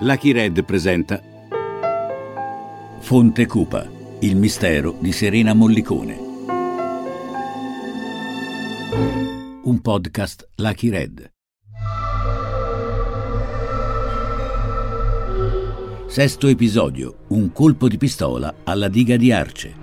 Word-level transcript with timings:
Lucky 0.00 0.30
Red 0.30 0.62
presenta 0.64 1.22
Fonte 2.98 3.46
Cupa, 3.46 3.88
il 4.18 4.36
mistero 4.36 4.94
di 4.98 5.10
Serena 5.10 5.54
Mollicone. 5.54 6.18
Un 9.62 9.80
podcast 9.80 10.50
Lucky 10.56 10.90
Red. 10.90 11.32
Sesto 16.06 16.46
episodio, 16.48 17.20
un 17.28 17.50
colpo 17.52 17.88
di 17.88 17.96
pistola 17.96 18.54
alla 18.64 18.88
diga 18.88 19.16
di 19.16 19.32
Arce. 19.32 19.74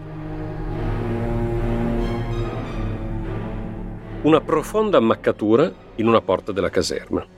Una 4.22 4.42
profonda 4.42 4.98
ammaccatura 4.98 5.74
in 5.96 6.06
una 6.06 6.22
porta 6.22 6.52
della 6.52 6.70
caserma 6.70 7.33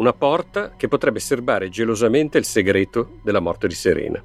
una 0.00 0.14
porta 0.14 0.76
che 0.76 0.88
potrebbe 0.88 1.18
serbare 1.18 1.68
gelosamente 1.68 2.38
il 2.38 2.44
segreto 2.44 3.20
della 3.22 3.38
morte 3.38 3.68
di 3.68 3.74
Serena. 3.74 4.18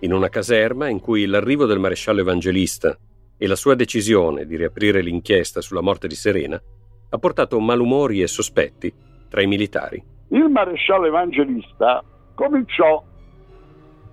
In 0.00 0.12
una 0.12 0.28
caserma 0.28 0.88
in 0.88 1.00
cui 1.00 1.24
l'arrivo 1.24 1.64
del 1.64 1.78
maresciallo 1.78 2.20
evangelista 2.20 2.94
e 3.38 3.46
la 3.46 3.56
sua 3.56 3.74
decisione 3.74 4.44
di 4.44 4.56
riaprire 4.56 5.00
l'inchiesta 5.00 5.62
sulla 5.62 5.80
morte 5.80 6.08
di 6.08 6.14
Serena 6.14 6.60
ha 7.10 7.18
portato 7.18 7.58
malumori 7.58 8.20
e 8.20 8.26
sospetti 8.26 8.92
tra 9.30 9.40
i 9.40 9.46
militari. 9.46 10.04
Il 10.28 10.50
maresciallo 10.50 11.06
evangelista 11.06 12.04
cominciò 12.34 13.02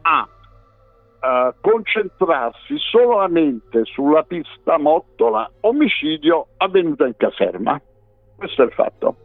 a 0.02 0.30
uh, 0.30 1.54
concentrarsi 1.60 2.78
solamente 2.78 3.84
sulla 3.84 4.24
pista 4.24 4.78
Mottola 4.78 5.52
omicidio 5.60 6.48
avvenuto 6.56 7.04
in 7.04 7.18
caserma. 7.18 7.82
Questo 8.38 8.62
è 8.62 8.66
il 8.66 8.72
fatto 8.72 9.18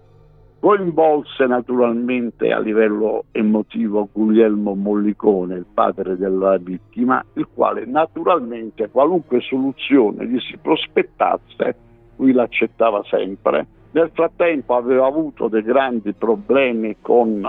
coinvolse 0.60 1.46
naturalmente 1.46 2.52
a 2.52 2.58
livello 2.58 3.24
emotivo 3.32 4.08
Guglielmo 4.12 4.74
Mollicone, 4.74 5.54
il 5.54 5.66
padre 5.72 6.18
della 6.18 6.58
vittima, 6.58 7.24
il 7.34 7.48
quale 7.52 7.86
naturalmente 7.86 8.90
qualunque 8.90 9.40
soluzione 9.40 10.26
gli 10.26 10.38
si 10.38 10.58
prospettasse, 10.58 11.76
lui 12.16 12.32
l'accettava 12.32 13.02
sempre. 13.04 13.66
Nel 13.92 14.10
frattempo 14.12 14.76
aveva 14.76 15.06
avuto 15.06 15.48
dei 15.48 15.62
grandi 15.62 16.12
problemi 16.12 16.96
con 17.00 17.42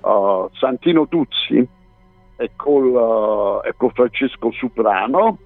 uh, 0.00 0.48
Santino 0.52 1.06
Tuzzi 1.06 1.68
e, 2.36 2.50
col, 2.56 2.86
uh, 2.86 3.60
e, 3.68 3.74
con 3.76 3.90
Francesco 3.90 4.50
Suprano 4.52 5.38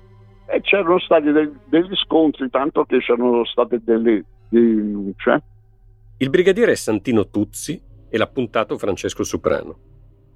e 0.47 0.61
c'erano 0.61 1.01
stati 1.01 1.33
dei, 1.33 1.51
degli 1.65 1.95
scontri, 1.97 2.49
tanto 2.51 2.85
che 2.85 2.99
c'erano 2.99 3.45
state 3.45 3.81
delle 3.83 4.25
denunce 4.49 5.43
il 6.23 6.29
brigadiere 6.29 6.77
Santino 6.77 7.31
Tuzzi 7.31 7.81
e 8.11 8.19
l'appuntato 8.19 8.77
Francesco 8.77 9.23
Suprano. 9.23 9.79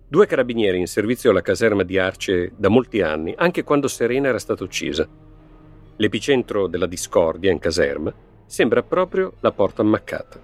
Due 0.08 0.26
carabinieri 0.26 0.78
in 0.78 0.86
servizio 0.86 1.30
alla 1.30 1.42
caserma 1.42 1.82
di 1.82 1.98
Arce 1.98 2.52
da 2.56 2.70
molti 2.70 3.02
anni, 3.02 3.34
anche 3.36 3.64
quando 3.64 3.86
Serena 3.86 4.28
era 4.28 4.38
stata 4.38 4.64
uccisa. 4.64 5.06
L'epicentro 5.96 6.68
della 6.68 6.86
discordia 6.86 7.52
in 7.52 7.58
caserma 7.58 8.10
sembra 8.46 8.82
proprio 8.82 9.34
la 9.40 9.52
porta 9.52 9.82
ammaccata 9.82 10.40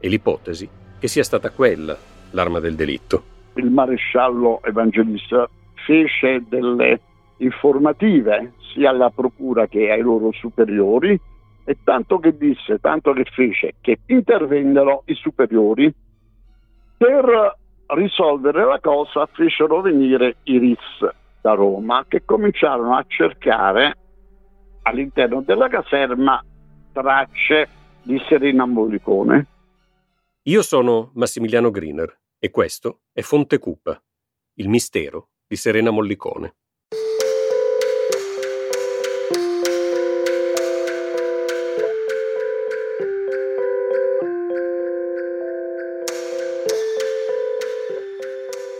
e 0.00 0.08
l'ipotesi 0.08 0.68
che 0.98 1.06
sia 1.06 1.22
stata 1.22 1.50
quella 1.50 1.96
l'arma 2.30 2.58
del 2.58 2.74
delitto. 2.74 3.22
Il 3.54 3.70
maresciallo 3.70 4.60
evangelista 4.64 5.48
fece 5.86 6.42
delle 6.48 7.00
informative 7.36 8.54
sia 8.72 8.90
alla 8.90 9.10
procura 9.10 9.68
che 9.68 9.92
ai 9.92 10.02
loro 10.02 10.32
superiori 10.32 11.16
e 11.70 11.76
tanto 11.84 12.18
che 12.18 12.36
disse, 12.36 12.80
tanto 12.80 13.12
che 13.12 13.22
fece, 13.32 13.74
che 13.80 14.00
intervennero 14.06 15.04
i 15.06 15.14
superiori 15.14 15.94
per 16.96 17.58
risolvere 17.94 18.64
la 18.64 18.80
cosa 18.80 19.24
fecero 19.26 19.80
venire 19.80 20.38
i 20.44 20.58
RIS 20.58 21.08
da 21.40 21.52
Roma 21.52 22.04
che 22.08 22.24
cominciarono 22.24 22.96
a 22.96 23.04
cercare 23.06 23.96
all'interno 24.82 25.42
della 25.42 25.68
caserma 25.68 26.44
tracce 26.92 27.68
di 28.02 28.20
Serena 28.28 28.66
Mollicone. 28.66 29.46
Io 30.42 30.62
sono 30.62 31.12
Massimiliano 31.14 31.70
Griner 31.70 32.18
e 32.40 32.50
questo 32.50 33.02
è 33.12 33.20
Fonte 33.20 33.60
Cupa, 33.60 33.96
il 34.54 34.68
mistero 34.68 35.28
di 35.46 35.54
Serena 35.54 35.90
Mollicone. 35.90 36.56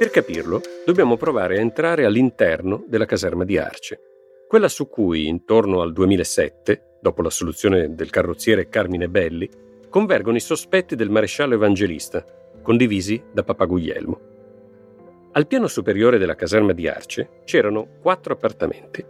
Per 0.01 0.09
capirlo, 0.09 0.63
dobbiamo 0.87 1.19
provare 1.19 1.59
a 1.59 1.61
entrare 1.61 2.07
all'interno 2.07 2.85
della 2.89 3.05
caserma 3.05 3.45
di 3.45 3.59
Arce, 3.59 4.01
quella 4.49 4.69
su 4.69 4.89
cui, 4.89 5.29
intorno 5.29 5.83
al 5.83 5.93
2007, 5.93 6.97
dopo 7.03 7.21
la 7.21 7.29
soluzione 7.29 7.95
del 7.95 8.09
carrozziere 8.09 8.71
Carmine 8.71 9.11
Belli, 9.11 9.47
convergono 9.91 10.39
i 10.39 10.41
sospetti 10.41 10.97
del 10.97 11.11
maresciallo 11.11 11.53
evangelista, 11.53 12.25
condivisi 12.63 13.23
da 13.31 13.43
Papa 13.43 13.67
Guglielmo. 13.67 14.21
Al 15.33 15.47
piano 15.47 15.67
superiore 15.67 16.17
della 16.17 16.35
caserma 16.35 16.73
di 16.73 16.89
Arce 16.89 17.43
c'erano 17.45 17.99
quattro 18.01 18.33
appartamenti. 18.33 19.05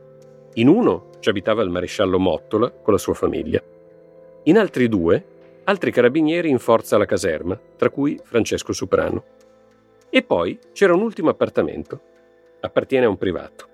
In 0.55 0.67
uno 0.67 1.11
ci 1.21 1.29
abitava 1.29 1.63
il 1.63 1.71
maresciallo 1.71 2.19
Mottola 2.19 2.69
con 2.69 2.93
la 2.93 2.99
sua 2.99 3.15
famiglia. 3.15 3.63
In 4.43 4.59
altri 4.59 4.89
due, 4.89 5.25
altri 5.63 5.93
carabinieri 5.93 6.51
in 6.51 6.59
forza 6.59 6.97
alla 6.97 7.07
caserma, 7.07 7.57
tra 7.77 7.91
cui 7.91 8.19
Francesco 8.25 8.73
Suprano. 8.73 9.39
E 10.13 10.25
poi 10.25 10.59
c'era 10.73 10.93
un 10.93 11.03
ultimo 11.03 11.31
appartamento. 11.31 12.01
Appartiene 12.61 13.07
a 13.07 13.09
un 13.09 13.17
privato. 13.17 13.69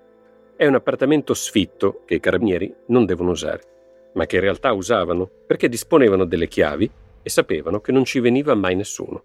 È 0.55 0.67
un 0.67 0.75
appartamento 0.75 1.33
sfitto 1.33 2.03
che 2.05 2.17
i 2.17 2.21
carabinieri 2.21 2.75
non 2.89 3.07
devono 3.07 3.31
usare, 3.31 4.11
ma 4.13 4.27
che 4.27 4.37
in 4.37 4.43
realtà 4.43 4.73
usavano 4.73 5.31
perché 5.47 5.71
disponevano 5.71 6.27
delle 6.27 6.47
chiavi 6.47 6.91
e 7.23 7.31
sapevano 7.31 7.81
che 7.81 7.91
non 7.91 8.05
ci 8.05 8.21
veniva 8.21 8.55
mai 8.55 8.75
nessuno. 8.77 9.23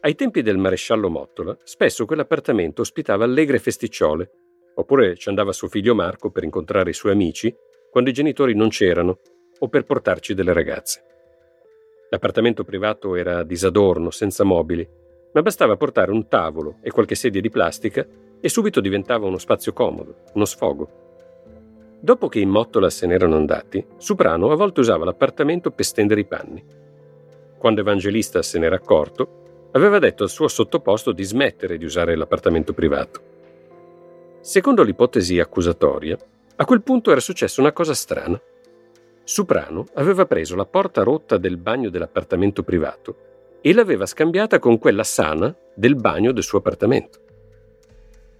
Ai 0.00 0.16
tempi 0.16 0.42
del 0.42 0.58
maresciallo 0.58 1.08
Mottola, 1.08 1.56
spesso 1.62 2.06
quell'appartamento 2.06 2.82
ospitava 2.82 3.22
allegre 3.22 3.60
festicciole, 3.60 4.30
oppure 4.74 5.16
ci 5.16 5.28
andava 5.28 5.52
suo 5.52 5.68
figlio 5.68 5.94
Marco 5.94 6.30
per 6.30 6.42
incontrare 6.42 6.90
i 6.90 6.94
suoi 6.94 7.12
amici 7.12 7.54
quando 7.88 8.10
i 8.10 8.12
genitori 8.12 8.54
non 8.54 8.68
c'erano 8.68 9.20
o 9.60 9.68
per 9.68 9.84
portarci 9.84 10.34
delle 10.34 10.52
ragazze. 10.52 11.04
L'appartamento 12.10 12.64
privato 12.64 13.14
era 13.14 13.44
disadorno, 13.44 14.10
senza 14.10 14.42
mobili, 14.42 14.86
ma 15.34 15.42
bastava 15.42 15.76
portare 15.76 16.12
un 16.12 16.28
tavolo 16.28 16.76
e 16.80 16.90
qualche 16.90 17.16
sedia 17.16 17.40
di 17.40 17.50
plastica 17.50 18.06
e 18.40 18.48
subito 18.48 18.80
diventava 18.80 19.26
uno 19.26 19.38
spazio 19.38 19.72
comodo, 19.72 20.16
uno 20.34 20.44
sfogo. 20.44 21.02
Dopo 22.00 22.28
che 22.28 22.38
in 22.38 22.50
Mottola 22.50 22.88
se 22.88 23.06
n'erano 23.06 23.36
andati, 23.36 23.84
Suprano 23.96 24.50
a 24.50 24.56
volte 24.56 24.80
usava 24.80 25.04
l'appartamento 25.04 25.70
per 25.70 25.84
stendere 25.84 26.20
i 26.20 26.26
panni. 26.26 26.62
Quando 27.58 27.80
Evangelista 27.80 28.42
se 28.42 28.58
n'era 28.58 28.76
accorto, 28.76 29.70
aveva 29.72 29.98
detto 29.98 30.22
al 30.22 30.28
suo 30.28 30.46
sottoposto 30.46 31.10
di 31.10 31.24
smettere 31.24 31.78
di 31.78 31.84
usare 31.84 32.14
l'appartamento 32.14 32.72
privato. 32.72 33.32
Secondo 34.40 34.84
l'ipotesi 34.84 35.40
accusatoria, 35.40 36.16
a 36.56 36.64
quel 36.64 36.82
punto 36.82 37.10
era 37.10 37.20
successa 37.20 37.60
una 37.60 37.72
cosa 37.72 37.94
strana. 37.94 38.40
Suprano 39.24 39.86
aveva 39.94 40.26
preso 40.26 40.54
la 40.54 40.66
porta 40.66 41.02
rotta 41.02 41.38
del 41.38 41.56
bagno 41.56 41.88
dell'appartamento 41.88 42.62
privato 42.62 43.32
e 43.66 43.72
l'aveva 43.72 44.04
scambiata 44.04 44.58
con 44.58 44.78
quella 44.78 45.04
sana 45.04 45.56
del 45.74 45.94
bagno 45.94 46.32
del 46.32 46.42
suo 46.42 46.58
appartamento. 46.58 47.18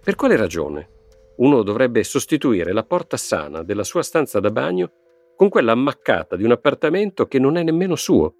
Per 0.03 0.13
quale 0.13 0.35
ragione 0.35 0.89
uno 1.37 1.63
dovrebbe 1.63 2.03
sostituire 2.03 2.71
la 2.71 2.83
porta 2.83 3.17
sana 3.17 3.63
della 3.63 3.83
sua 3.83 4.03
stanza 4.03 4.39
da 4.39 4.51
bagno 4.51 4.91
con 5.35 5.49
quella 5.49 5.71
ammaccata 5.71 6.35
di 6.35 6.43
un 6.43 6.51
appartamento 6.51 7.25
che 7.25 7.39
non 7.39 7.57
è 7.57 7.63
nemmeno 7.63 7.95
suo 7.95 8.35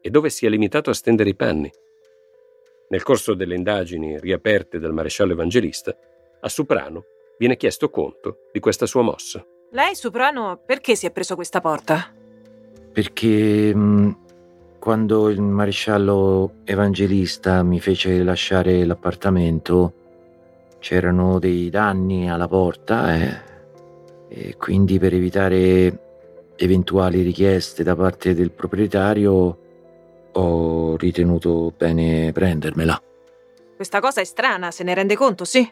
e 0.00 0.10
dove 0.10 0.30
si 0.30 0.46
è 0.46 0.48
limitato 0.48 0.90
a 0.90 0.94
stendere 0.94 1.30
i 1.30 1.34
panni? 1.34 1.68
Nel 2.90 3.02
corso 3.02 3.34
delle 3.34 3.56
indagini 3.56 4.20
riaperte 4.20 4.78
dal 4.78 4.92
maresciallo 4.92 5.32
evangelista, 5.32 5.92
a 6.40 6.48
Suprano 6.48 7.04
viene 7.36 7.56
chiesto 7.56 7.90
conto 7.90 8.44
di 8.52 8.60
questa 8.60 8.86
sua 8.86 9.02
mossa. 9.02 9.44
Lei, 9.72 9.96
Suprano, 9.96 10.62
perché 10.64 10.94
si 10.94 11.06
è 11.06 11.10
preso 11.10 11.34
questa 11.34 11.60
porta? 11.60 12.14
Perché 12.92 13.74
mh, 13.74 13.80
mm, 13.80 14.10
quando 14.78 15.28
il 15.28 15.40
maresciallo 15.40 16.52
evangelista 16.64 17.62
mi 17.62 17.80
fece 17.80 18.22
lasciare 18.22 18.84
l'appartamento 18.84 19.92
c'erano 20.78 21.38
dei 21.38 21.70
danni 21.70 22.30
alla 22.30 22.48
porta 22.48 23.14
eh, 23.14 23.40
e 24.28 24.56
quindi 24.56 24.98
per 24.98 25.14
evitare 25.14 26.06
eventuali 26.56 27.22
richieste 27.22 27.82
da 27.82 27.96
parte 27.96 28.34
del 28.34 28.52
proprietario 28.52 29.58
ho 30.32 30.96
ritenuto 30.96 31.72
bene 31.76 32.30
prendermela. 32.32 33.00
Questa 33.74 34.00
cosa 34.00 34.20
è 34.20 34.24
strana, 34.24 34.70
se 34.70 34.84
ne 34.84 34.94
rende 34.94 35.16
conto, 35.16 35.44
sì? 35.44 35.68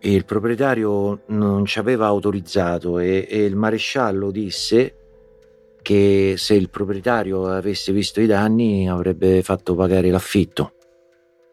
il 0.00 0.24
proprietario 0.24 1.22
non 1.26 1.64
ci 1.64 1.78
aveva 1.78 2.06
autorizzato 2.06 2.98
e, 2.98 3.26
e 3.28 3.44
il 3.44 3.56
maresciallo 3.56 4.30
disse 4.30 5.05
che 5.86 6.34
se 6.36 6.54
il 6.54 6.68
proprietario 6.68 7.46
avesse 7.46 7.92
visto 7.92 8.20
i 8.20 8.26
danni 8.26 8.88
avrebbe 8.88 9.40
fatto 9.42 9.76
pagare 9.76 10.10
l'affitto. 10.10 10.74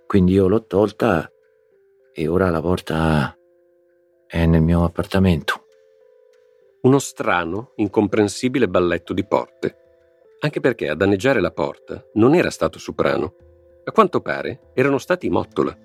Quindi 0.07 0.31
io 0.31 0.47
l'ho 0.47 0.65
tolta 0.65 1.31
e 2.12 2.27
ora 2.27 2.50
la 2.50 2.59
porta 2.59 3.38
è 4.25 4.45
nel 4.47 4.63
mio 4.63 4.85
appartamento. 4.85 5.65
Uno 6.81 6.97
strano, 6.97 7.74
incomprensibile 7.75 8.68
balletto 8.68 9.13
di 9.13 9.24
porte. 9.24 9.77
Anche 10.39 10.59
perché 10.59 10.89
a 10.89 10.95
danneggiare 10.95 11.39
la 11.39 11.51
porta 11.51 12.03
non 12.13 12.33
era 12.33 12.50
stato 12.50 12.79
Soprano. 12.79 13.36
A 13.83 13.91
quanto 13.91 14.19
pare 14.19 14.71
erano 14.74 14.97
stati 14.97 15.29
Mottola, 15.29 15.77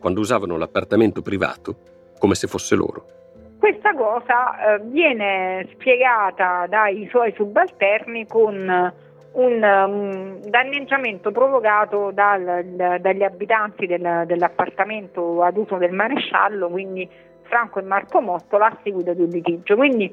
quando 0.00 0.18
usavano 0.18 0.56
l'appartamento 0.56 1.22
privato 1.22 1.78
come 2.18 2.34
se 2.34 2.48
fosse 2.48 2.74
loro. 2.74 3.21
Questa 3.62 3.94
cosa 3.94 4.74
eh, 4.74 4.80
viene 4.80 5.68
spiegata 5.70 6.66
dai 6.68 7.06
suoi 7.08 7.32
subalterni 7.36 8.26
con 8.26 8.92
un 9.34 9.62
um, 9.62 10.40
danneggiamento 10.40 11.30
provocato 11.30 12.10
dal, 12.12 12.64
dagli 13.00 13.22
abitanti 13.22 13.86
del, 13.86 14.24
dell'appartamento 14.26 15.44
ad 15.44 15.56
uso 15.56 15.76
del 15.76 15.92
maresciallo, 15.92 16.70
quindi 16.70 17.08
Franco 17.42 17.78
e 17.78 17.82
Marco 17.82 18.20
Mottola 18.20 18.66
a 18.66 18.78
seguito 18.82 19.14
di 19.14 19.22
un 19.22 19.28
litigio. 19.28 19.76
Quindi 19.76 20.12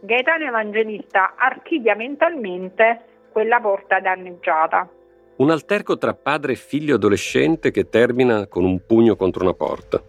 Gaetano 0.00 0.46
Evangelista 0.46 1.34
archivia 1.36 1.94
mentalmente 1.94 3.00
quella 3.30 3.60
porta 3.60 4.00
danneggiata. 4.00 4.88
Un 5.36 5.50
alterco 5.50 5.98
tra 5.98 6.14
padre 6.14 6.52
e 6.52 6.56
figlio 6.56 6.94
adolescente 6.94 7.70
che 7.70 7.90
termina 7.90 8.46
con 8.46 8.64
un 8.64 8.80
pugno 8.86 9.16
contro 9.16 9.42
una 9.42 9.52
porta. 9.52 10.00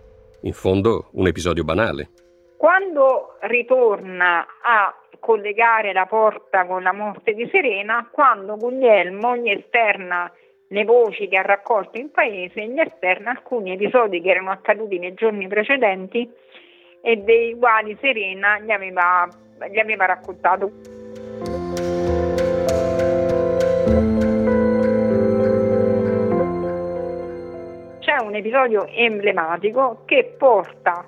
In 0.44 0.54
fondo 0.54 1.10
un 1.12 1.28
episodio 1.28 1.66
banale. 1.66 2.12
Quando 2.58 3.38
ritorna 3.42 4.48
a 4.64 4.92
collegare 5.20 5.94
la 5.94 6.08
porta 6.08 6.66
con 6.66 6.82
la 6.82 6.92
morte 6.92 7.36
di 7.36 7.48
Serena, 7.52 8.10
quando 8.12 8.58
Guglielmo 8.58 9.38
gli 9.38 9.52
esterna 9.52 10.32
le 10.70 10.84
voci 10.84 11.28
che 11.28 11.38
ha 11.38 11.44
raccolto 11.44 12.00
in 12.00 12.10
paese, 12.10 12.66
gli 12.66 12.80
esterna 12.80 13.30
alcuni 13.30 13.74
episodi 13.74 14.22
che 14.22 14.32
erano 14.32 14.50
accaduti 14.50 14.98
nei 14.98 15.14
giorni 15.14 15.48
precedenti 15.48 16.28
e 17.02 17.18
dei 17.18 17.56
quali 17.60 17.96
Serena 18.02 18.58
gli 18.58 18.72
aveva, 18.72 19.28
gli 19.70 19.80
aveva 19.80 20.06
raccontato. 20.06 20.72
C'è 28.00 28.20
un 28.24 28.34
episodio 28.34 28.88
emblematico 28.88 30.02
che 30.06 30.34
porta 30.36 31.06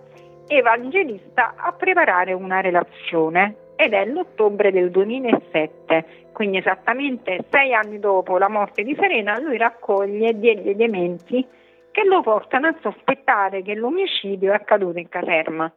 Evangelista 0.51 1.53
a 1.55 1.71
preparare 1.73 2.33
una 2.33 2.59
relazione 2.59 3.73
ed 3.75 3.93
è 3.93 4.03
l'ottobre 4.05 4.71
del 4.71 4.89
2007, 4.89 6.31
quindi 6.33 6.57
esattamente 6.57 7.45
sei 7.51 7.71
anni 7.75 7.99
dopo 7.99 8.39
la 8.39 8.49
morte 8.49 8.81
di 8.81 8.95
Serena, 8.99 9.39
lui 9.39 9.57
raccoglie 9.57 10.39
degli 10.39 10.69
elementi 10.69 11.45
che 11.91 12.03
lo 12.03 12.23
portano 12.23 12.65
a 12.65 12.75
sospettare 12.81 13.61
che 13.61 13.75
l'omicidio 13.75 14.51
è 14.51 14.55
accaduto 14.55 14.97
in 14.97 15.07
caserma. 15.07 15.71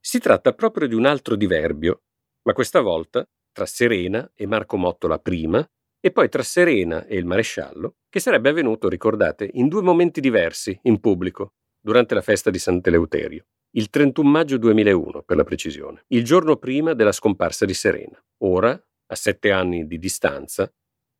Si 0.00 0.20
tratta 0.20 0.52
proprio 0.52 0.86
di 0.86 0.94
un 0.94 1.04
altro 1.04 1.34
diverbio, 1.34 2.02
ma 2.44 2.52
questa 2.52 2.80
volta 2.80 3.26
tra 3.50 3.66
Serena 3.66 4.30
e 4.36 4.46
Marco 4.46 4.76
Mottola 4.76 5.18
prima 5.18 5.68
e 6.00 6.12
poi 6.12 6.28
tra 6.28 6.42
Serena 6.42 7.06
e 7.06 7.16
il 7.16 7.26
maresciallo, 7.26 7.96
che 8.08 8.20
sarebbe 8.20 8.50
avvenuto, 8.50 8.88
ricordate, 8.88 9.50
in 9.54 9.66
due 9.66 9.82
momenti 9.82 10.20
diversi, 10.20 10.78
in 10.82 11.00
pubblico, 11.00 11.54
durante 11.80 12.14
la 12.14 12.22
festa 12.22 12.50
di 12.50 12.58
Sant'Eleuterio. 12.58 13.46
Il 13.74 13.88
31 13.88 14.28
maggio 14.28 14.58
2001, 14.58 15.22
per 15.22 15.34
la 15.34 15.44
precisione, 15.44 16.02
il 16.08 16.24
giorno 16.24 16.56
prima 16.56 16.92
della 16.92 17.10
scomparsa 17.10 17.64
di 17.64 17.72
Serena. 17.72 18.22
Ora, 18.40 18.72
a 18.72 19.14
sette 19.14 19.50
anni 19.50 19.86
di 19.86 19.98
distanza, 19.98 20.70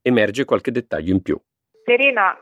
emerge 0.02 0.44
qualche 0.44 0.70
dettaglio 0.70 1.14
in 1.14 1.22
più. 1.22 1.40
Serena 1.82 2.36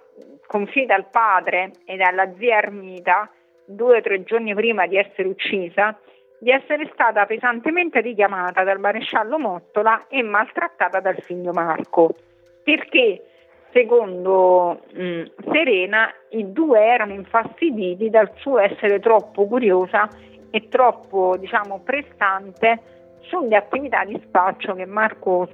confida 0.48 0.96
al 0.96 1.08
padre 1.10 1.70
ed 1.84 2.00
alla 2.00 2.28
zia 2.36 2.56
Armita, 2.56 3.30
due 3.64 3.98
o 3.98 4.00
tre 4.00 4.24
giorni 4.24 4.52
prima 4.52 4.88
di 4.88 4.96
essere 4.96 5.28
uccisa, 5.28 5.96
di 6.40 6.50
essere 6.50 6.90
stata 6.92 7.24
pesantemente 7.24 8.00
richiamata 8.00 8.64
dal 8.64 8.80
maresciallo 8.80 9.38
Mottola 9.38 10.08
e 10.08 10.24
maltrattata 10.24 10.98
dal 10.98 11.20
figlio 11.20 11.52
Marco, 11.52 12.16
perché 12.64 13.29
secondo 13.72 14.80
mh, 14.92 15.02
mm, 15.02 15.22
Serena 15.52 16.12
i 16.30 16.52
due 16.52 16.80
erano 16.80 17.12
infastiditi 17.12 18.10
dal 18.10 18.30
suo 18.36 18.58
essere 18.58 19.00
troppo 19.00 19.46
curiosa 19.46 20.08
e 20.50 20.68
troppo 20.68 21.36
diciamo 21.36 21.80
prestante 21.84 22.80
sulle 23.20 23.56
attività 23.56 24.04
di 24.04 24.20
spaccio 24.24 24.74
che 24.74 24.86
Marco 24.86 25.48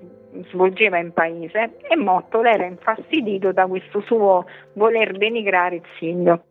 svolgeva 0.49 0.99
in 0.99 1.13
paese 1.13 1.77
e 1.89 1.97
Mottola 1.97 2.51
era 2.51 2.65
infastidito 2.65 3.53
da 3.53 3.67
questo 3.67 4.01
suo 4.01 4.47
voler 4.75 5.17
denigrare 5.17 5.77
il 5.77 5.87
figlio. 5.99 6.43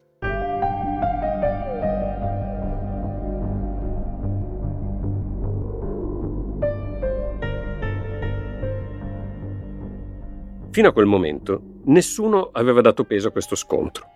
Fino 10.76 10.90
a 10.90 10.92
quel 10.92 11.06
momento 11.06 11.62
nessuno 11.86 12.50
aveva 12.52 12.82
dato 12.82 13.06
peso 13.06 13.30
a 13.30 13.32
questo 13.32 13.56
scontro, 13.56 14.10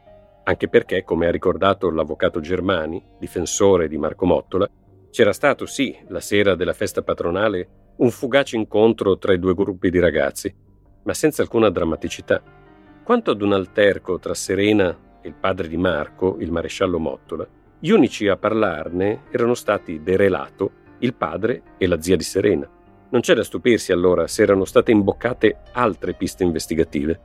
anche 0.43 0.67
perché, 0.67 1.05
come 1.05 1.25
ha 1.25 1.31
ricordato 1.31 1.89
l'avvocato 1.89 2.41
Germani, 2.41 3.01
difensore 3.17 3.87
di 3.87 3.97
Marco 3.97 4.25
Mottola, 4.25 4.69
c'era 5.09 5.31
stato 5.31 5.65
sì, 5.65 5.97
la 6.09 6.19
sera 6.19 6.55
della 6.55 6.73
festa 6.73 7.01
patronale, 7.01 7.93
un 7.99 8.09
fugace 8.09 8.57
incontro 8.57 9.17
tra 9.17 9.31
i 9.31 9.39
due 9.39 9.53
gruppi 9.53 9.89
di 9.89 9.99
ragazzi, 9.99 10.53
ma 11.03 11.13
senza 11.13 11.41
alcuna 11.41 11.69
drammaticità. 11.69 12.43
Quanto 13.05 13.31
ad 13.31 13.41
un 13.41 13.53
alterco 13.53 14.19
tra 14.19 14.33
Serena 14.33 14.89
e 15.21 15.29
il 15.29 15.35
padre 15.35 15.69
di 15.69 15.77
Marco, 15.77 16.35
il 16.41 16.51
maresciallo 16.51 16.99
Mottola, 16.99 17.47
gli 17.79 17.91
unici 17.91 18.27
a 18.27 18.35
parlarne 18.35 19.21
erano 19.31 19.53
stati 19.53 20.03
De 20.03 20.17
Relato, 20.17 20.71
il 20.97 21.13
padre 21.13 21.61
e 21.77 21.87
la 21.87 22.01
zia 22.01 22.17
di 22.17 22.23
Serena. 22.23 22.69
Non 23.11 23.21
c'è 23.21 23.33
da 23.33 23.43
stupirsi 23.43 23.91
allora 23.91 24.27
se 24.27 24.43
erano 24.43 24.65
state 24.65 24.91
imboccate 24.91 25.61
altre 25.71 26.13
piste 26.13 26.43
investigative. 26.43 27.19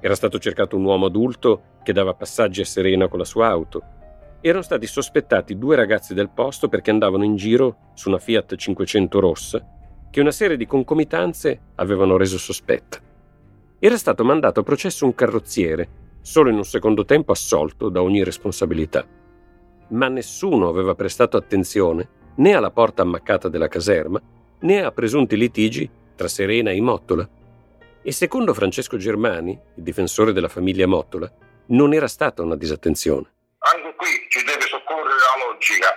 Era 0.00 0.14
stato 0.14 0.38
cercato 0.38 0.76
un 0.76 0.84
uomo 0.84 1.06
adulto 1.06 1.62
che 1.82 1.94
dava 1.94 2.12
passaggi 2.12 2.60
a 2.60 2.66
Serena 2.66 3.08
con 3.08 3.18
la 3.18 3.24
sua 3.24 3.48
auto. 3.48 3.82
Erano 4.42 4.62
stati 4.62 4.86
sospettati 4.86 5.56
due 5.56 5.76
ragazzi 5.76 6.12
del 6.12 6.28
posto 6.28 6.68
perché 6.68 6.90
andavano 6.90 7.24
in 7.24 7.36
giro 7.36 7.76
su 7.94 8.10
una 8.10 8.18
Fiat 8.18 8.54
500 8.54 9.20
rossa 9.20 9.66
che 10.10 10.20
una 10.20 10.30
serie 10.30 10.58
di 10.58 10.66
concomitanze 10.66 11.60
avevano 11.76 12.18
reso 12.18 12.36
sospetta. 12.36 12.98
Era 13.78 13.96
stato 13.96 14.24
mandato 14.24 14.60
a 14.60 14.62
processo 14.62 15.06
un 15.06 15.14
carrozziere, 15.14 15.88
solo 16.20 16.50
in 16.50 16.56
un 16.56 16.64
secondo 16.64 17.06
tempo 17.06 17.32
assolto 17.32 17.88
da 17.88 18.02
ogni 18.02 18.22
responsabilità. 18.22 19.06
Ma 19.88 20.08
nessuno 20.08 20.68
aveva 20.68 20.94
prestato 20.94 21.38
attenzione 21.38 22.08
né 22.36 22.54
alla 22.54 22.70
porta 22.70 23.02
ammaccata 23.02 23.48
della 23.48 23.68
caserma 23.68 24.20
né 24.60 24.84
a 24.84 24.92
presunti 24.92 25.36
litigi 25.36 25.88
tra 26.16 26.28
Serena 26.28 26.70
e 26.70 26.80
Mottola. 26.80 27.28
E 28.02 28.12
secondo 28.12 28.54
Francesco 28.54 28.96
Germani, 28.96 29.52
il 29.52 29.82
difensore 29.82 30.32
della 30.32 30.48
famiglia 30.48 30.86
Mottola, 30.86 31.30
non 31.68 31.94
era 31.94 32.08
stata 32.08 32.42
una 32.42 32.56
disattenzione. 32.56 33.32
Anche 33.58 33.94
qui 33.96 34.26
ci 34.28 34.44
deve 34.44 34.60
soccorrere 34.66 35.16
la 35.16 35.44
logica. 35.46 35.88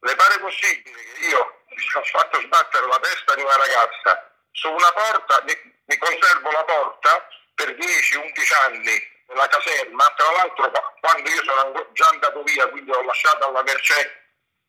Le 0.00 0.14
pare 0.16 0.40
possibile 0.40 0.96
che 0.96 1.28
io 1.28 1.40
mi 1.68 1.82
sono 1.90 2.04
fatto 2.04 2.40
sbattere 2.40 2.86
la 2.86 2.98
testa 3.00 3.34
di 3.34 3.42
una 3.42 3.56
ragazza 3.56 4.30
su 4.52 4.68
una 4.68 4.92
porta, 4.92 5.42
mi, 5.44 5.54
mi 5.86 5.96
conservo 5.96 6.50
la 6.50 6.64
porta 6.64 7.28
per 7.54 7.76
10-11 7.76 7.80
anni 8.68 8.96
nella 9.28 9.46
caserma, 9.46 10.04
tra 10.16 10.30
l'altro 10.32 10.70
quando 11.00 11.30
io 11.30 11.42
sono 11.44 11.86
già 11.92 12.08
andato 12.08 12.42
via, 12.42 12.68
quindi 12.68 12.90
ho 12.90 13.02
lasciato 13.02 13.48
alla 13.48 13.62
mercé 13.62 14.20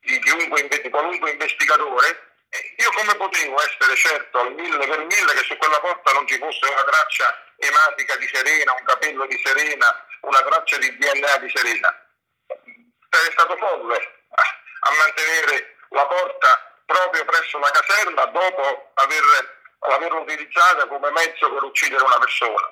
di 0.02 0.20
di 0.20 0.90
qualunque 0.90 1.32
investigatore, 1.32 2.31
io 2.52 2.92
come 2.92 3.16
potevo 3.16 3.56
essere 3.62 3.96
certo 3.96 4.40
al 4.40 4.54
mille 4.54 4.86
per 4.86 5.00
mille 5.00 5.34
che 5.34 5.44
su 5.44 5.56
quella 5.56 5.80
porta 5.80 6.12
non 6.12 6.28
ci 6.28 6.38
fosse 6.38 6.68
una 6.68 6.84
traccia 6.84 7.32
ematica 7.56 8.16
di 8.18 8.28
Serena, 8.28 8.74
un 8.74 8.84
capello 8.84 9.26
di 9.26 9.40
Serena, 9.44 10.06
una 10.22 10.44
traccia 10.44 10.78
di 10.78 10.98
DNA 10.98 11.38
di 11.38 11.50
Serena? 11.54 11.90
Sarei 13.10 13.32
stato 13.32 13.56
folle 13.56 13.98
a 14.84 14.90
mantenere 14.98 15.78
la 15.90 16.06
porta 16.08 16.82
proprio 16.86 17.24
presso 17.24 17.58
la 17.60 17.72
caserma 17.72 18.26
dopo 18.26 18.92
aver, 18.96 19.24
averla 19.80 20.20
utilizzata 20.20 20.88
come 20.88 21.10
mezzo 21.12 21.54
per 21.54 21.64
uccidere 21.64 22.04
una 22.04 22.20
persona. 22.20 22.72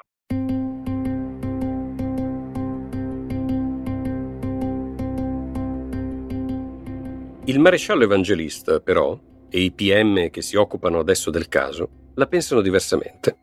Il 7.45 7.59
maresciallo 7.59 8.03
evangelista, 8.03 8.79
però, 8.79 9.17
e 9.49 9.59
i 9.61 9.71
PM 9.71 10.29
che 10.29 10.41
si 10.41 10.55
occupano 10.55 10.99
adesso 10.99 11.29
del 11.31 11.47
caso 11.47 11.89
la 12.15 12.27
pensano 12.27 12.61
diversamente. 12.61 13.35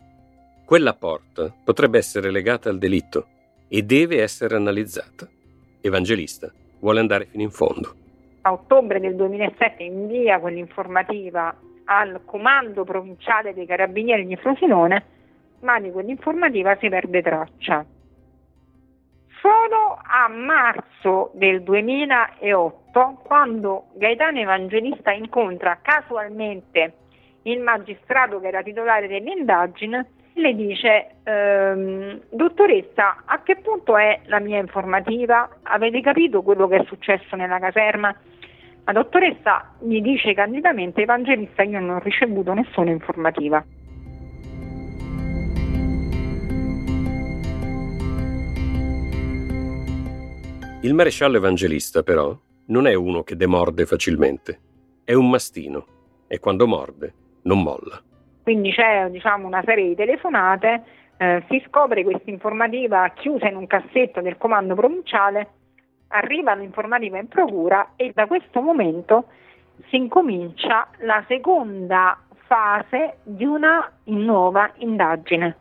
Quella 0.65 0.95
porta 0.95 1.53
potrebbe 1.65 1.99
essere 1.99 2.31
legata 2.31 2.69
al 2.69 2.79
delitto 2.79 3.27
e 3.69 3.83
deve 3.83 4.23
essere 4.23 4.57
analizzata. 4.57 5.29
Evangelista 5.81 6.53
vuole 6.81 7.01
andare 7.01 7.27
fino 7.27 7.43
in 7.43 7.51
fondo. 7.51 7.95
A 8.43 8.53
ottobre 8.53 9.01
del 9.01 9.17
2007 9.17 9.83
invia 9.83 10.39
quell'informativa 10.39 11.55
al 11.85 12.21
comando 12.25 12.85
provinciale 12.85 13.55
dei 13.55 13.67
carabinieri 13.67 14.27
di 14.27 14.37
Frosinone, 14.37 15.05
ma 15.61 15.81
di 15.81 15.91
quell'informativa 15.91 16.77
si 16.79 16.89
perde 16.89 17.23
traccia. 17.23 17.85
Solo 19.47 19.97
a 20.03 20.27
marzo 20.27 21.31
del 21.35 21.63
2008 21.63 23.21
quando 23.23 23.85
Gaetano 23.95 24.41
Evangelista 24.41 25.13
incontra 25.13 25.79
casualmente 25.81 26.95
il 27.43 27.61
magistrato 27.61 28.41
che 28.41 28.49
era 28.49 28.65
titolare 28.65 29.07
dell'indagine 29.07 30.11
le 30.33 30.55
dice 30.57 31.15
ehm, 31.23 32.23
dottoressa 32.29 33.23
a 33.25 33.41
che 33.45 33.57
punto 33.63 33.97
è 33.97 34.23
la 34.25 34.41
mia 34.41 34.59
informativa? 34.59 35.49
Avete 35.63 36.01
capito 36.01 36.43
quello 36.43 36.67
che 36.67 36.79
è 36.79 36.85
successo 36.85 37.37
nella 37.37 37.61
caserma? 37.61 38.15
La 38.85 38.93
dottoressa 38.93 39.75
gli 39.79 40.01
dice 40.01 40.35
candidamente 40.35 41.03
Evangelista 41.03 41.63
io 41.63 41.79
non 41.79 41.97
ho 41.97 42.01
ricevuto 42.01 42.53
nessuna 42.53 42.91
informativa. 42.91 43.65
Il 50.87 50.95
maresciallo 50.95 51.39
evangelista, 51.39 52.05
però, 52.05 52.33
non 52.67 52.87
è 52.87 52.95
uno 52.95 53.25
che 53.25 53.35
demorde 53.35 53.87
facilmente. 53.87 54.61
È 55.03 55.15
un 55.15 55.29
mastino 55.29 55.85
e 56.29 56.39
quando 56.39 56.69
morde 56.69 57.13
non 57.43 57.61
molla. 57.61 58.01
Quindi 58.45 58.71
c'è 58.71 59.11
diciamo, 59.11 59.49
una 59.49 59.65
serie 59.65 59.89
di 59.89 59.97
telefonate, 59.97 60.83
eh, 61.17 61.43
si 61.49 61.61
scopre 61.67 62.05
questa 62.05 62.31
informativa 62.31 63.09
chiusa 63.17 63.49
in 63.49 63.57
un 63.57 63.67
cassetto 63.67 64.21
del 64.21 64.37
comando 64.37 64.77
provinciale, 64.77 65.49
arriva 66.07 66.55
l'informativa 66.55 67.19
in 67.19 67.27
procura 67.27 67.95
e 67.97 68.13
da 68.15 68.29
questo 68.29 68.61
momento 68.61 69.25
si 69.89 69.97
incomincia 69.97 70.87
la 70.99 71.25
seconda 71.27 72.17
fase 72.47 73.17
di 73.25 73.45
una 73.45 73.91
nuova 74.05 74.71
indagine. 74.77 75.57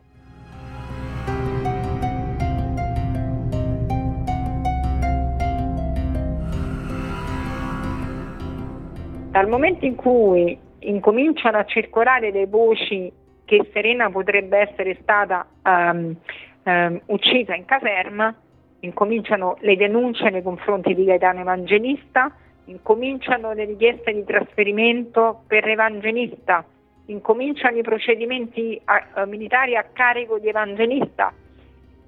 Dal 9.36 9.48
momento 9.48 9.84
in 9.84 9.96
cui 9.96 10.58
incominciano 10.78 11.58
a 11.58 11.66
circolare 11.66 12.30
le 12.30 12.46
voci 12.46 13.12
che 13.44 13.68
Serena 13.70 14.10
potrebbe 14.10 14.56
essere 14.60 14.96
stata 15.02 15.46
um, 15.62 16.16
um, 16.62 17.00
uccisa 17.04 17.54
in 17.54 17.66
caserma, 17.66 18.34
incominciano 18.80 19.58
le 19.60 19.76
denunce 19.76 20.30
nei 20.30 20.40
confronti 20.40 20.94
di 20.94 21.04
Gaetano 21.04 21.40
Evangelista, 21.40 22.34
incominciano 22.64 23.52
le 23.52 23.66
richieste 23.66 24.14
di 24.14 24.24
trasferimento 24.24 25.42
per 25.46 25.68
Evangelista, 25.68 26.64
incominciano 27.04 27.76
i 27.76 27.82
procedimenti 27.82 28.80
a, 28.84 29.06
a, 29.12 29.26
militari 29.26 29.76
a 29.76 29.84
carico 29.92 30.38
di 30.38 30.48
Evangelista, 30.48 31.30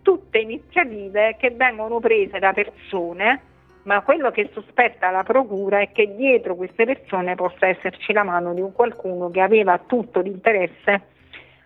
tutte 0.00 0.38
iniziative 0.38 1.36
che 1.38 1.50
vengono 1.50 2.00
prese 2.00 2.38
da 2.38 2.54
persone 2.54 3.42
ma 3.88 4.02
quello 4.02 4.30
che 4.30 4.50
sospetta 4.52 5.10
la 5.10 5.22
procura 5.22 5.80
è 5.80 5.90
che 5.92 6.14
dietro 6.14 6.54
queste 6.56 6.84
persone 6.84 7.34
possa 7.36 7.68
esserci 7.68 8.12
la 8.12 8.22
mano 8.22 8.52
di 8.52 8.60
un 8.60 8.70
qualcuno 8.72 9.30
che 9.30 9.40
aveva 9.40 9.78
tutto 9.78 10.20
l'interesse 10.20 11.04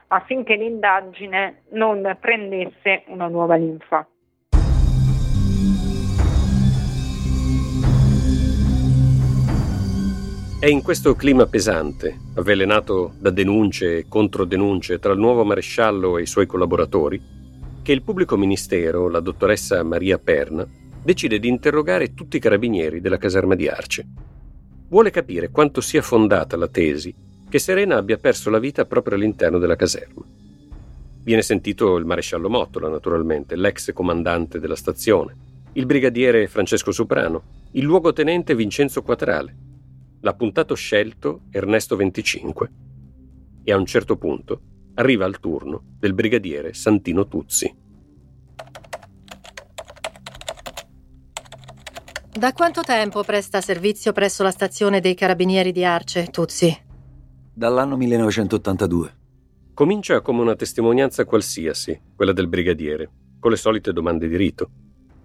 affinché 0.06 0.54
l'indagine 0.54 1.62
non 1.70 2.16
prendesse 2.20 3.02
una 3.06 3.26
nuova 3.26 3.56
linfa. 3.56 4.06
È 10.60 10.66
in 10.66 10.80
questo 10.80 11.16
clima 11.16 11.46
pesante, 11.46 12.14
avvelenato 12.36 13.14
da 13.18 13.30
denunce 13.30 13.96
e 13.96 14.04
controdenunce 14.08 15.00
tra 15.00 15.12
il 15.12 15.18
nuovo 15.18 15.44
maresciallo 15.44 16.18
e 16.18 16.22
i 16.22 16.26
suoi 16.26 16.46
collaboratori, 16.46 17.20
che 17.82 17.90
il 17.90 18.02
pubblico 18.02 18.36
ministero, 18.36 19.08
la 19.08 19.18
dottoressa 19.18 19.82
Maria 19.82 20.18
Perna, 20.18 20.64
decide 21.02 21.38
di 21.38 21.48
interrogare 21.48 22.14
tutti 22.14 22.36
i 22.36 22.40
carabinieri 22.40 23.00
della 23.00 23.18
caserma 23.18 23.54
di 23.54 23.68
Arce. 23.68 24.06
Vuole 24.88 25.10
capire 25.10 25.50
quanto 25.50 25.80
sia 25.80 26.02
fondata 26.02 26.56
la 26.56 26.68
tesi 26.68 27.14
che 27.48 27.58
Serena 27.58 27.96
abbia 27.96 28.16
perso 28.16 28.48
la 28.50 28.58
vita 28.58 28.86
proprio 28.86 29.16
all'interno 29.16 29.58
della 29.58 29.76
caserma. 29.76 30.24
Viene 31.22 31.42
sentito 31.42 31.96
il 31.96 32.04
maresciallo 32.04 32.48
Mottola, 32.48 32.88
naturalmente, 32.88 33.56
l'ex 33.56 33.92
comandante 33.92 34.58
della 34.58 34.74
stazione, 34.74 35.36
il 35.74 35.86
brigadiere 35.86 36.46
Francesco 36.46 36.92
Soprano, 36.92 37.42
il 37.72 37.84
luogotenente 37.84 38.54
Vincenzo 38.54 39.02
Quatrale, 39.02 39.56
l'appuntato 40.20 40.74
scelto 40.74 41.42
Ernesto 41.50 41.96
25. 41.96 42.72
E 43.64 43.72
a 43.72 43.76
un 43.76 43.86
certo 43.86 44.16
punto 44.16 44.60
arriva 44.94 45.26
il 45.26 45.38
turno 45.38 45.96
del 45.98 46.14
brigadiere 46.14 46.74
Santino 46.74 47.26
Tuzzi. 47.28 47.81
Da 52.34 52.54
quanto 52.54 52.80
tempo 52.80 53.22
presta 53.24 53.60
servizio 53.60 54.12
presso 54.12 54.42
la 54.42 54.50
stazione 54.50 55.00
dei 55.00 55.14
carabinieri 55.14 55.70
di 55.70 55.84
Arce, 55.84 56.28
Tuzzi? 56.30 56.74
Dall'anno 57.52 57.94
1982. 57.98 59.14
Comincia 59.74 60.22
come 60.22 60.40
una 60.40 60.56
testimonianza 60.56 61.26
qualsiasi, 61.26 62.00
quella 62.16 62.32
del 62.32 62.48
brigadiere, 62.48 63.10
con 63.38 63.50
le 63.50 63.58
solite 63.58 63.92
domande 63.92 64.28
di 64.28 64.36
rito. 64.36 64.70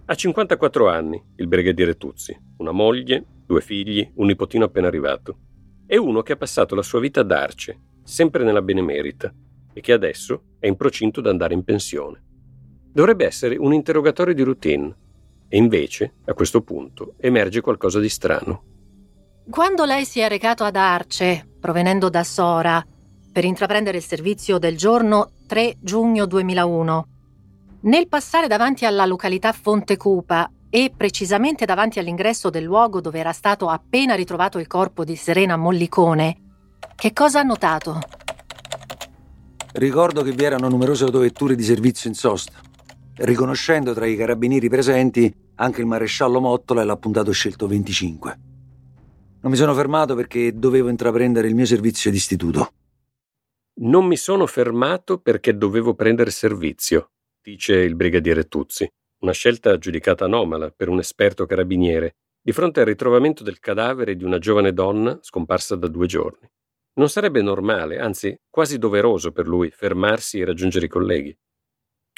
Ha 0.04 0.14
54 0.14 0.86
anni, 0.90 1.18
il 1.36 1.48
brigadiere 1.48 1.96
Tuzzi, 1.96 2.38
una 2.58 2.72
moglie, 2.72 3.24
due 3.46 3.62
figli, 3.62 4.06
un 4.16 4.26
nipotino 4.26 4.66
appena 4.66 4.88
arrivato. 4.88 5.38
È 5.86 5.96
uno 5.96 6.20
che 6.20 6.34
ha 6.34 6.36
passato 6.36 6.74
la 6.74 6.82
sua 6.82 7.00
vita 7.00 7.20
ad 7.20 7.32
Arce, 7.32 7.80
sempre 8.04 8.44
nella 8.44 8.60
benemerita, 8.60 9.32
e 9.72 9.80
che 9.80 9.94
adesso 9.94 10.42
è 10.58 10.66
in 10.66 10.76
procinto 10.76 11.20
ad 11.20 11.26
andare 11.26 11.54
in 11.54 11.64
pensione. 11.64 12.22
Dovrebbe 12.92 13.24
essere 13.24 13.56
un 13.56 13.72
interrogatorio 13.72 14.34
di 14.34 14.42
routine, 14.42 14.94
e 15.48 15.56
invece, 15.56 16.14
a 16.26 16.34
questo 16.34 16.60
punto, 16.60 17.14
emerge 17.18 17.60
qualcosa 17.60 17.98
di 17.98 18.08
strano. 18.08 18.62
Quando 19.48 19.84
lei 19.84 20.04
si 20.04 20.20
è 20.20 20.28
recato 20.28 20.62
ad 20.62 20.76
Arce, 20.76 21.48
provenendo 21.58 22.10
da 22.10 22.22
Sora, 22.22 22.84
per 23.32 23.44
intraprendere 23.44 23.96
il 23.96 24.04
servizio 24.04 24.58
del 24.58 24.76
giorno 24.76 25.30
3 25.46 25.76
giugno 25.80 26.26
2001, 26.26 27.06
nel 27.80 28.08
passare 28.08 28.46
davanti 28.46 28.84
alla 28.84 29.06
località 29.06 29.52
Fonte 29.52 29.96
Cupa 29.96 30.50
e 30.68 30.92
precisamente 30.94 31.64
davanti 31.64 31.98
all'ingresso 31.98 32.50
del 32.50 32.64
luogo 32.64 33.00
dove 33.00 33.18
era 33.18 33.32
stato 33.32 33.68
appena 33.68 34.14
ritrovato 34.14 34.58
il 34.58 34.66
corpo 34.66 35.04
di 35.04 35.16
Serena 35.16 35.56
Mollicone, 35.56 36.36
che 36.94 37.12
cosa 37.12 37.40
ha 37.40 37.44
notato? 37.44 38.00
Ricordo 39.72 40.22
che 40.22 40.32
vi 40.32 40.44
erano 40.44 40.68
numerose 40.68 41.04
autovetture 41.04 41.54
di 41.54 41.62
servizio 41.62 42.10
in 42.10 42.16
sosta 42.16 42.67
riconoscendo 43.18 43.94
tra 43.94 44.06
i 44.06 44.16
carabinieri 44.16 44.68
presenti 44.68 45.32
anche 45.56 45.80
il 45.80 45.86
maresciallo 45.86 46.40
Mottola 46.40 46.82
e 46.82 46.84
l'appuntato 46.84 47.32
scelto 47.32 47.66
25. 47.66 48.38
Non 49.40 49.50
mi 49.52 49.56
sono 49.56 49.74
fermato 49.74 50.14
perché 50.14 50.52
dovevo 50.52 50.88
intraprendere 50.88 51.48
il 51.48 51.54
mio 51.54 51.66
servizio 51.66 52.10
d'istituto. 52.10 52.72
Non 53.80 54.06
mi 54.06 54.16
sono 54.16 54.46
fermato 54.46 55.18
perché 55.18 55.56
dovevo 55.56 55.94
prendere 55.94 56.30
servizio, 56.30 57.12
dice 57.40 57.76
il 57.76 57.94
brigadiere 57.94 58.48
Tuzzi, 58.48 58.88
una 59.20 59.32
scelta 59.32 59.78
giudicata 59.78 60.24
anomala 60.24 60.70
per 60.70 60.88
un 60.88 60.98
esperto 60.98 61.46
carabiniere 61.46 62.16
di 62.40 62.52
fronte 62.52 62.80
al 62.80 62.86
ritrovamento 62.86 63.42
del 63.42 63.58
cadavere 63.58 64.16
di 64.16 64.24
una 64.24 64.38
giovane 64.38 64.72
donna 64.72 65.18
scomparsa 65.20 65.76
da 65.76 65.86
due 65.86 66.06
giorni. 66.06 66.48
Non 66.94 67.08
sarebbe 67.08 67.42
normale, 67.42 67.98
anzi 67.98 68.36
quasi 68.48 68.78
doveroso 68.78 69.30
per 69.30 69.46
lui 69.46 69.70
fermarsi 69.70 70.40
e 70.40 70.44
raggiungere 70.44 70.86
i 70.86 70.88
colleghi. 70.88 71.36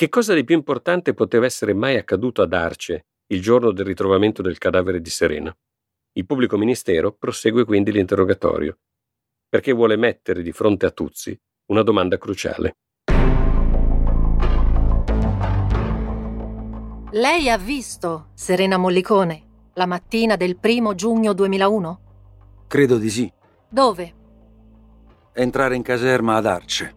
Che 0.00 0.08
cosa 0.08 0.32
di 0.32 0.44
più 0.44 0.54
importante 0.54 1.12
poteva 1.12 1.44
essere 1.44 1.74
mai 1.74 1.98
accaduto 1.98 2.40
ad 2.40 2.54
Arce 2.54 3.08
il 3.26 3.42
giorno 3.42 3.70
del 3.70 3.84
ritrovamento 3.84 4.40
del 4.40 4.56
cadavere 4.56 5.02
di 5.02 5.10
Serena? 5.10 5.54
Il 6.12 6.24
pubblico 6.24 6.56
ministero 6.56 7.12
prosegue 7.12 7.66
quindi 7.66 7.92
l'interrogatorio, 7.92 8.78
perché 9.46 9.72
vuole 9.72 9.96
mettere 9.96 10.40
di 10.40 10.52
fronte 10.52 10.86
a 10.86 10.90
Tuzzi 10.90 11.38
una 11.66 11.82
domanda 11.82 12.16
cruciale. 12.16 12.76
Lei 17.10 17.50
ha 17.50 17.58
visto 17.58 18.30
Serena 18.32 18.78
Mollicone 18.78 19.48
la 19.74 19.84
mattina 19.84 20.36
del 20.36 20.56
primo 20.56 20.94
giugno 20.94 21.34
2001? 21.34 22.00
Credo 22.68 22.96
di 22.96 23.10
sì. 23.10 23.30
Dove? 23.68 24.14
Entrare 25.34 25.76
in 25.76 25.82
caserma 25.82 26.36
ad 26.36 26.46
Arce. 26.46 26.94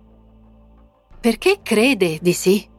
Perché 1.20 1.60
crede 1.62 2.18
di 2.22 2.32
sì? 2.32 2.72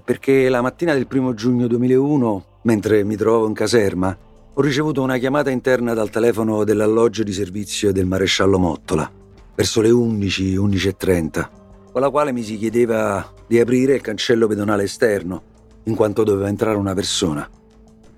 Perché 0.00 0.48
la 0.48 0.62
mattina 0.62 0.94
del 0.94 1.06
primo 1.06 1.34
giugno 1.34 1.66
2001, 1.66 2.44
mentre 2.62 3.04
mi 3.04 3.16
trovavo 3.16 3.46
in 3.46 3.52
caserma, 3.52 4.16
ho 4.54 4.60
ricevuto 4.60 5.02
una 5.02 5.18
chiamata 5.18 5.50
interna 5.50 5.92
dal 5.92 6.10
telefono 6.10 6.64
dell'alloggio 6.64 7.22
di 7.22 7.32
servizio 7.32 7.92
del 7.92 8.06
maresciallo 8.06 8.58
Mottola, 8.58 9.10
verso 9.54 9.80
le 9.80 9.90
11, 9.90 10.56
11.30, 10.56 11.48
con 11.92 12.00
la 12.00 12.10
quale 12.10 12.32
mi 12.32 12.42
si 12.42 12.56
chiedeva 12.56 13.32
di 13.46 13.60
aprire 13.60 13.94
il 13.94 14.00
cancello 14.00 14.46
pedonale 14.46 14.84
esterno, 14.84 15.42
in 15.84 15.94
quanto 15.94 16.22
doveva 16.22 16.48
entrare 16.48 16.76
una 16.76 16.94
persona. 16.94 17.48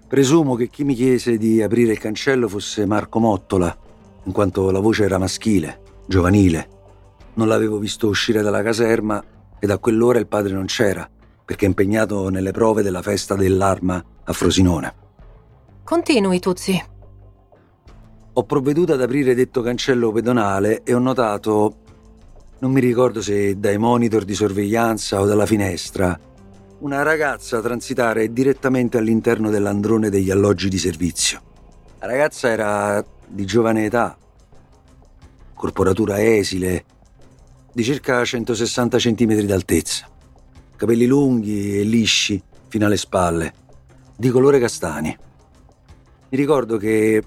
Presumo 0.06 0.54
che 0.54 0.68
chi 0.68 0.84
mi 0.84 0.94
chiese 0.94 1.38
di 1.38 1.60
aprire 1.60 1.92
il 1.92 1.98
cancello 1.98 2.48
fosse 2.48 2.86
Marco 2.86 3.18
Mottola, 3.18 3.76
in 4.24 4.32
quanto 4.32 4.70
la 4.70 4.80
voce 4.80 5.04
era 5.04 5.18
maschile, 5.18 5.80
giovanile. 6.06 6.68
Non 7.34 7.48
l'avevo 7.48 7.78
visto 7.78 8.06
uscire 8.06 8.42
dalla 8.42 8.62
caserma 8.62 9.22
e 9.58 9.66
da 9.66 9.78
quell'ora 9.78 10.20
il 10.20 10.28
padre 10.28 10.52
non 10.52 10.66
c'era 10.66 11.08
perché 11.44 11.66
è 11.66 11.68
impegnato 11.68 12.28
nelle 12.28 12.52
prove 12.52 12.82
della 12.82 13.02
festa 13.02 13.34
dell'arma 13.34 14.02
a 14.24 14.32
Frosinone. 14.32 14.94
Continui, 15.84 16.40
Tuzzi. 16.40 16.82
Ho 18.36 18.44
provveduto 18.44 18.94
ad 18.94 19.02
aprire 19.02 19.34
detto 19.34 19.62
cancello 19.62 20.10
pedonale 20.10 20.82
e 20.82 20.94
ho 20.94 20.98
notato, 20.98 21.76
non 22.58 22.72
mi 22.72 22.80
ricordo 22.80 23.20
se 23.20 23.58
dai 23.58 23.78
monitor 23.78 24.24
di 24.24 24.34
sorveglianza 24.34 25.20
o 25.20 25.26
dalla 25.26 25.46
finestra, 25.46 26.18
una 26.80 27.02
ragazza 27.02 27.60
transitare 27.60 28.32
direttamente 28.32 28.98
all'interno 28.98 29.50
dell'androne 29.50 30.10
degli 30.10 30.30
alloggi 30.30 30.68
di 30.68 30.78
servizio. 30.78 31.40
La 32.00 32.06
ragazza 32.06 32.48
era 32.48 33.04
di 33.26 33.44
giovane 33.44 33.84
età, 33.84 34.16
corporatura 35.54 36.22
esile, 36.22 36.84
di 37.72 37.84
circa 37.84 38.24
160 38.24 38.98
cm 38.98 39.40
d'altezza, 39.42 40.08
capelli 40.76 41.06
lunghi 41.06 41.78
e 41.78 41.82
lisci 41.84 42.42
fino 42.68 42.86
alle 42.86 42.96
spalle, 42.96 43.52
di 44.16 44.30
colore 44.30 44.58
castani. 44.58 45.16
Mi 46.28 46.36
ricordo 46.36 46.76
che 46.76 47.22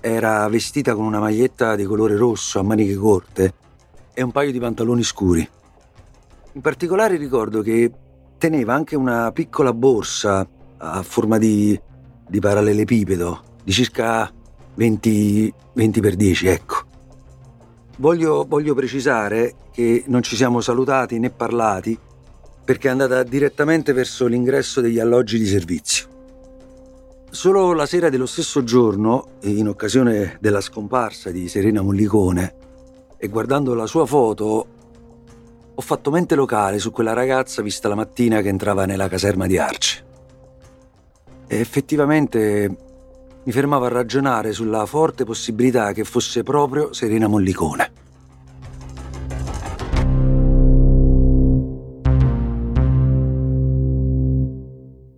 era 0.00 0.48
vestita 0.48 0.94
con 0.94 1.04
una 1.04 1.20
maglietta 1.20 1.76
di 1.76 1.84
colore 1.84 2.16
rosso 2.16 2.58
a 2.58 2.62
maniche 2.62 2.96
corte 2.96 3.54
e 4.12 4.22
un 4.22 4.32
paio 4.32 4.50
di 4.50 4.58
pantaloni 4.58 5.02
scuri. 5.02 5.48
In 6.54 6.60
particolare 6.60 7.16
ricordo 7.16 7.62
che 7.62 7.90
teneva 8.36 8.74
anche 8.74 8.96
una 8.96 9.30
piccola 9.32 9.72
borsa 9.72 10.46
a 10.78 11.02
forma 11.02 11.38
di, 11.38 11.80
di 12.28 12.40
parallelepipedo 12.40 13.42
di 13.62 13.72
circa 13.72 14.30
20, 14.74 15.54
20 15.74 16.00
per 16.00 16.16
10, 16.16 16.46
ecco. 16.48 16.76
Voglio, 17.98 18.44
voglio 18.48 18.74
precisare 18.74 19.54
che 19.70 20.02
non 20.08 20.22
ci 20.22 20.34
siamo 20.34 20.60
salutati 20.60 21.18
né 21.18 21.30
parlati 21.30 21.96
perché 22.64 22.88
è 22.88 22.90
andata 22.90 23.22
direttamente 23.22 23.92
verso 23.92 24.26
l'ingresso 24.26 24.80
degli 24.80 24.98
alloggi 24.98 25.38
di 25.38 25.46
servizio. 25.46 26.06
Solo 27.30 27.72
la 27.72 27.86
sera 27.86 28.10
dello 28.10 28.26
stesso 28.26 28.62
giorno, 28.62 29.38
in 29.42 29.66
occasione 29.66 30.36
della 30.40 30.60
scomparsa 30.60 31.30
di 31.30 31.48
Serena 31.48 31.80
Mollicone, 31.80 32.54
e 33.16 33.28
guardando 33.28 33.74
la 33.74 33.86
sua 33.86 34.04
foto, 34.04 34.66
ho 35.74 35.80
fatto 35.80 36.10
mente 36.10 36.34
locale 36.34 36.78
su 36.78 36.90
quella 36.90 37.14
ragazza 37.14 37.62
vista 37.62 37.88
la 37.88 37.94
mattina 37.94 38.42
che 38.42 38.48
entrava 38.48 38.84
nella 38.84 39.08
caserma 39.08 39.46
di 39.46 39.58
Arce. 39.58 40.04
E 41.46 41.58
effettivamente 41.58 42.76
mi 43.44 43.52
fermavo 43.52 43.86
a 43.86 43.88
ragionare 43.88 44.52
sulla 44.52 44.86
forte 44.86 45.24
possibilità 45.24 45.92
che 45.92 46.04
fosse 46.04 46.42
proprio 46.42 46.92
Serena 46.92 47.26
Mollicone. 47.26 48.01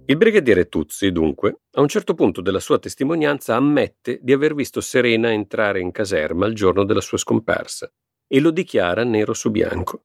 Il 0.06 0.18
brigadiere 0.18 0.68
Tuzzi, 0.68 1.10
dunque, 1.12 1.60
a 1.72 1.80
un 1.80 1.88
certo 1.88 2.12
punto 2.12 2.42
della 2.42 2.60
sua 2.60 2.78
testimonianza 2.78 3.56
ammette 3.56 4.18
di 4.20 4.34
aver 4.34 4.54
visto 4.54 4.82
Serena 4.82 5.32
entrare 5.32 5.80
in 5.80 5.92
caserma 5.92 6.44
il 6.44 6.54
giorno 6.54 6.84
della 6.84 7.00
sua 7.00 7.16
scomparsa 7.16 7.90
e 8.26 8.40
lo 8.40 8.50
dichiara 8.50 9.02
nero 9.02 9.32
su 9.32 9.50
bianco. 9.50 10.04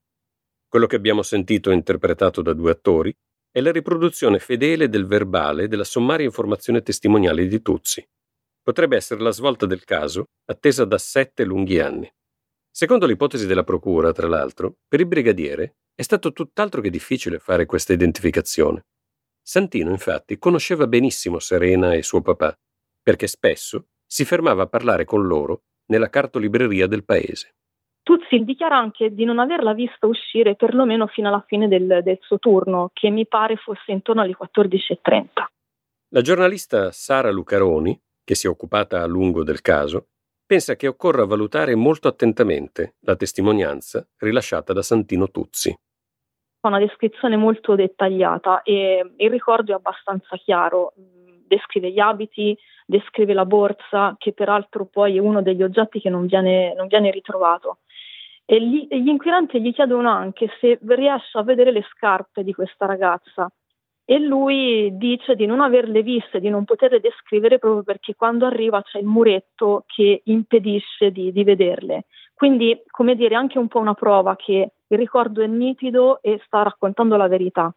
Quello 0.69 0.87
che 0.87 0.95
abbiamo 0.95 1.21
sentito 1.21 1.69
interpretato 1.71 2.41
da 2.41 2.53
due 2.53 2.71
attori 2.71 3.13
è 3.51 3.59
la 3.59 3.73
riproduzione 3.73 4.39
fedele 4.39 4.87
del 4.87 5.05
verbale 5.05 5.67
della 5.67 5.83
sommaria 5.83 6.25
informazione 6.25 6.81
testimoniale 6.81 7.45
di 7.45 7.61
Tuzzi. 7.61 8.01
Potrebbe 8.63 8.95
essere 8.95 9.19
la 9.19 9.31
svolta 9.31 9.65
del 9.65 9.83
caso, 9.83 10.27
attesa 10.45 10.85
da 10.85 10.97
sette 10.97 11.43
lunghi 11.43 11.81
anni. 11.81 12.09
Secondo 12.71 13.05
l'ipotesi 13.05 13.45
della 13.45 13.65
Procura, 13.65 14.13
tra 14.13 14.29
l'altro, 14.29 14.75
per 14.87 15.01
il 15.01 15.07
brigadiere 15.07 15.75
è 15.93 16.03
stato 16.03 16.31
tutt'altro 16.31 16.79
che 16.79 16.89
difficile 16.89 17.39
fare 17.39 17.65
questa 17.65 17.91
identificazione. 17.91 18.85
Santino, 19.49 19.89
infatti, 19.89 20.37
conosceva 20.37 20.85
benissimo 20.85 21.39
Serena 21.39 21.95
e 21.95 22.03
suo 22.03 22.21
papà, 22.21 22.55
perché 23.01 23.25
spesso 23.25 23.87
si 24.05 24.23
fermava 24.23 24.61
a 24.61 24.67
parlare 24.67 25.05
con 25.05 25.25
loro 25.25 25.63
nella 25.87 26.07
cartolibreria 26.07 26.85
del 26.85 27.03
paese. 27.03 27.55
Tuzzi 28.03 28.43
dichiara 28.43 28.77
anche 28.77 29.11
di 29.11 29.25
non 29.25 29.39
averla 29.39 29.73
vista 29.73 30.05
uscire 30.05 30.55
perlomeno 30.55 31.07
fino 31.07 31.29
alla 31.29 31.43
fine 31.47 31.67
del, 31.67 32.01
del 32.03 32.19
suo 32.21 32.37
turno, 32.37 32.91
che 32.93 33.09
mi 33.09 33.25
pare 33.25 33.55
fosse 33.55 33.91
intorno 33.91 34.21
alle 34.21 34.37
14.30. 34.39 35.27
La 36.09 36.21
giornalista 36.21 36.91
Sara 36.91 37.31
Lucaroni, 37.31 37.99
che 38.23 38.35
si 38.35 38.45
è 38.45 38.49
occupata 38.51 39.01
a 39.01 39.07
lungo 39.07 39.43
del 39.43 39.61
caso, 39.61 40.09
pensa 40.45 40.75
che 40.75 40.85
occorra 40.85 41.25
valutare 41.25 41.73
molto 41.73 42.07
attentamente 42.07 42.97
la 42.99 43.15
testimonianza 43.15 44.07
rilasciata 44.17 44.73
da 44.73 44.83
Santino 44.83 45.31
Tuzzi. 45.31 45.75
Fa 46.59 46.67
una 46.67 46.79
descrizione 46.79 47.37
molto 47.37 47.75
dettagliata 47.75 48.63
e 48.63 49.13
il 49.15 49.29
ricordo 49.29 49.71
è 49.71 49.75
abbastanza 49.75 50.35
chiaro. 50.35 50.93
Descrive 51.47 51.91
gli 51.91 51.99
abiti, 51.99 52.57
descrive 52.85 53.33
la 53.33 53.45
borsa, 53.45 54.15
che 54.17 54.33
peraltro 54.33 54.85
poi 54.85 55.15
è 55.15 55.19
uno 55.19 55.41
degli 55.41 55.63
oggetti 55.63 56.01
che 56.01 56.09
non 56.09 56.25
viene, 56.25 56.73
non 56.75 56.87
viene 56.87 57.11
ritrovato. 57.11 57.79
E 58.45 58.61
gli, 58.61 58.87
gli 58.89 59.07
inquirenti 59.07 59.61
gli 59.61 59.73
chiedono 59.73 60.09
anche 60.09 60.49
se 60.59 60.79
riesce 60.81 61.37
a 61.37 61.43
vedere 61.43 61.71
le 61.71 61.85
scarpe 61.91 62.43
di 62.43 62.53
questa 62.53 62.85
ragazza 62.85 63.49
e 64.03 64.17
lui 64.17 64.89
dice 64.97 65.35
di 65.35 65.45
non 65.45 65.61
averle 65.61 66.01
viste, 66.01 66.39
di 66.39 66.49
non 66.49 66.65
poterle 66.65 66.99
descrivere 66.99 67.59
proprio 67.59 67.83
perché 67.83 68.15
quando 68.15 68.47
arriva 68.47 68.81
c'è 68.81 68.97
il 68.97 69.05
muretto 69.05 69.83
che 69.85 70.21
impedisce 70.23 71.11
di, 71.11 71.31
di 71.31 71.43
vederle. 71.43 72.05
Quindi, 72.33 72.81
come 72.89 73.15
dire, 73.15 73.35
anche 73.35 73.59
un 73.59 73.67
po' 73.67 73.77
una 73.77 73.93
prova 73.93 74.35
che 74.35 74.71
il 74.91 74.97
ricordo 74.97 75.41
è 75.41 75.47
nitido 75.47 76.21
e 76.21 76.41
sta 76.45 76.63
raccontando 76.63 77.15
la 77.15 77.27
verità. 77.27 77.73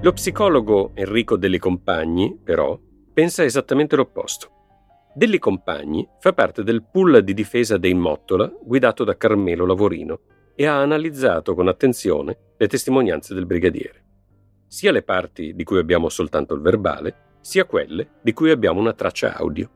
Lo 0.00 0.12
psicologo 0.12 0.90
Enrico 0.94 1.36
Delle 1.36 1.58
Compagni, 1.58 2.38
però, 2.42 2.78
pensa 3.12 3.42
esattamente 3.42 3.96
l'opposto. 3.96 4.50
Delle 5.14 5.38
Compagni 5.38 6.06
fa 6.18 6.32
parte 6.32 6.62
del 6.62 6.82
pool 6.82 7.22
di 7.22 7.32
difesa 7.32 7.78
dei 7.78 7.94
Mottola 7.94 8.50
guidato 8.62 9.04
da 9.04 9.16
Carmelo 9.16 9.64
Lavorino 9.64 10.20
e 10.54 10.66
ha 10.66 10.80
analizzato 10.80 11.54
con 11.54 11.68
attenzione 11.68 12.36
le 12.56 12.66
testimonianze 12.66 13.32
del 13.32 13.46
brigadiere. 13.46 14.02
Sia 14.66 14.90
le 14.90 15.02
parti 15.02 15.54
di 15.54 15.64
cui 15.64 15.78
abbiamo 15.78 16.08
soltanto 16.08 16.52
il 16.54 16.60
verbale, 16.60 17.23
sia 17.44 17.66
quelle 17.66 18.08
di 18.22 18.32
cui 18.32 18.50
abbiamo 18.50 18.80
una 18.80 18.94
traccia 18.94 19.34
audio. 19.36 19.68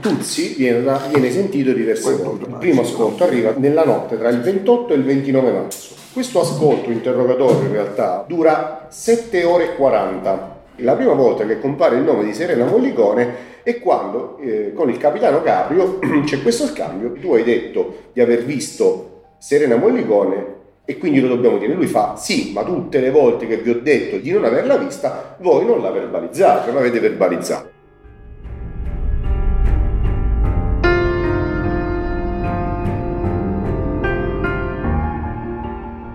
Tuzzi 0.00 0.54
viene, 0.54 0.96
viene 1.08 1.30
sentito 1.32 1.72
diverse 1.72 2.14
volte. 2.14 2.48
Il 2.48 2.56
primo 2.60 2.82
ascolto 2.82 3.24
arriva 3.24 3.52
nella 3.56 3.84
notte 3.84 4.16
tra 4.16 4.28
il 4.28 4.40
28 4.40 4.92
e 4.92 4.96
il 4.96 5.02
29 5.02 5.50
marzo. 5.50 5.96
Questo 6.12 6.40
ascolto 6.40 6.92
interrogatorio 6.92 7.66
in 7.66 7.72
realtà 7.72 8.24
dura 8.26 8.86
7 8.88 9.42
ore 9.42 9.72
e 9.72 9.74
40. 9.74 10.56
La 10.76 10.94
prima 10.94 11.14
volta 11.14 11.44
che 11.44 11.58
compare 11.58 11.96
il 11.96 12.04
nome 12.04 12.22
di 12.22 12.32
Serena 12.32 12.64
Mollicone 12.64 13.62
è 13.64 13.80
quando 13.80 14.38
eh, 14.38 14.72
con 14.72 14.88
il 14.88 14.98
capitano 14.98 15.42
Caprio 15.42 15.98
c'è 16.24 16.40
questo 16.40 16.66
scambio. 16.66 17.14
Tu 17.14 17.34
hai 17.34 17.42
detto 17.42 18.10
di 18.12 18.20
aver 18.20 18.44
visto 18.44 19.24
Serena 19.38 19.74
Mollicone 19.74 20.57
e 20.90 20.96
quindi 20.96 21.20
lo 21.20 21.28
dobbiamo 21.28 21.58
dire. 21.58 21.74
Lui 21.74 21.86
fa 21.86 22.16
sì, 22.16 22.52
ma 22.54 22.64
tutte 22.64 22.98
le 22.98 23.10
volte 23.10 23.46
che 23.46 23.58
vi 23.58 23.68
ho 23.68 23.78
detto 23.82 24.16
di 24.16 24.30
non 24.30 24.46
averla 24.46 24.78
vista, 24.78 25.36
voi 25.40 25.66
non 25.66 25.82
la 25.82 25.90
verbalizzate, 25.90 26.70
non 26.70 26.76
l'avete 26.76 26.98
verbalizzata. 26.98 27.76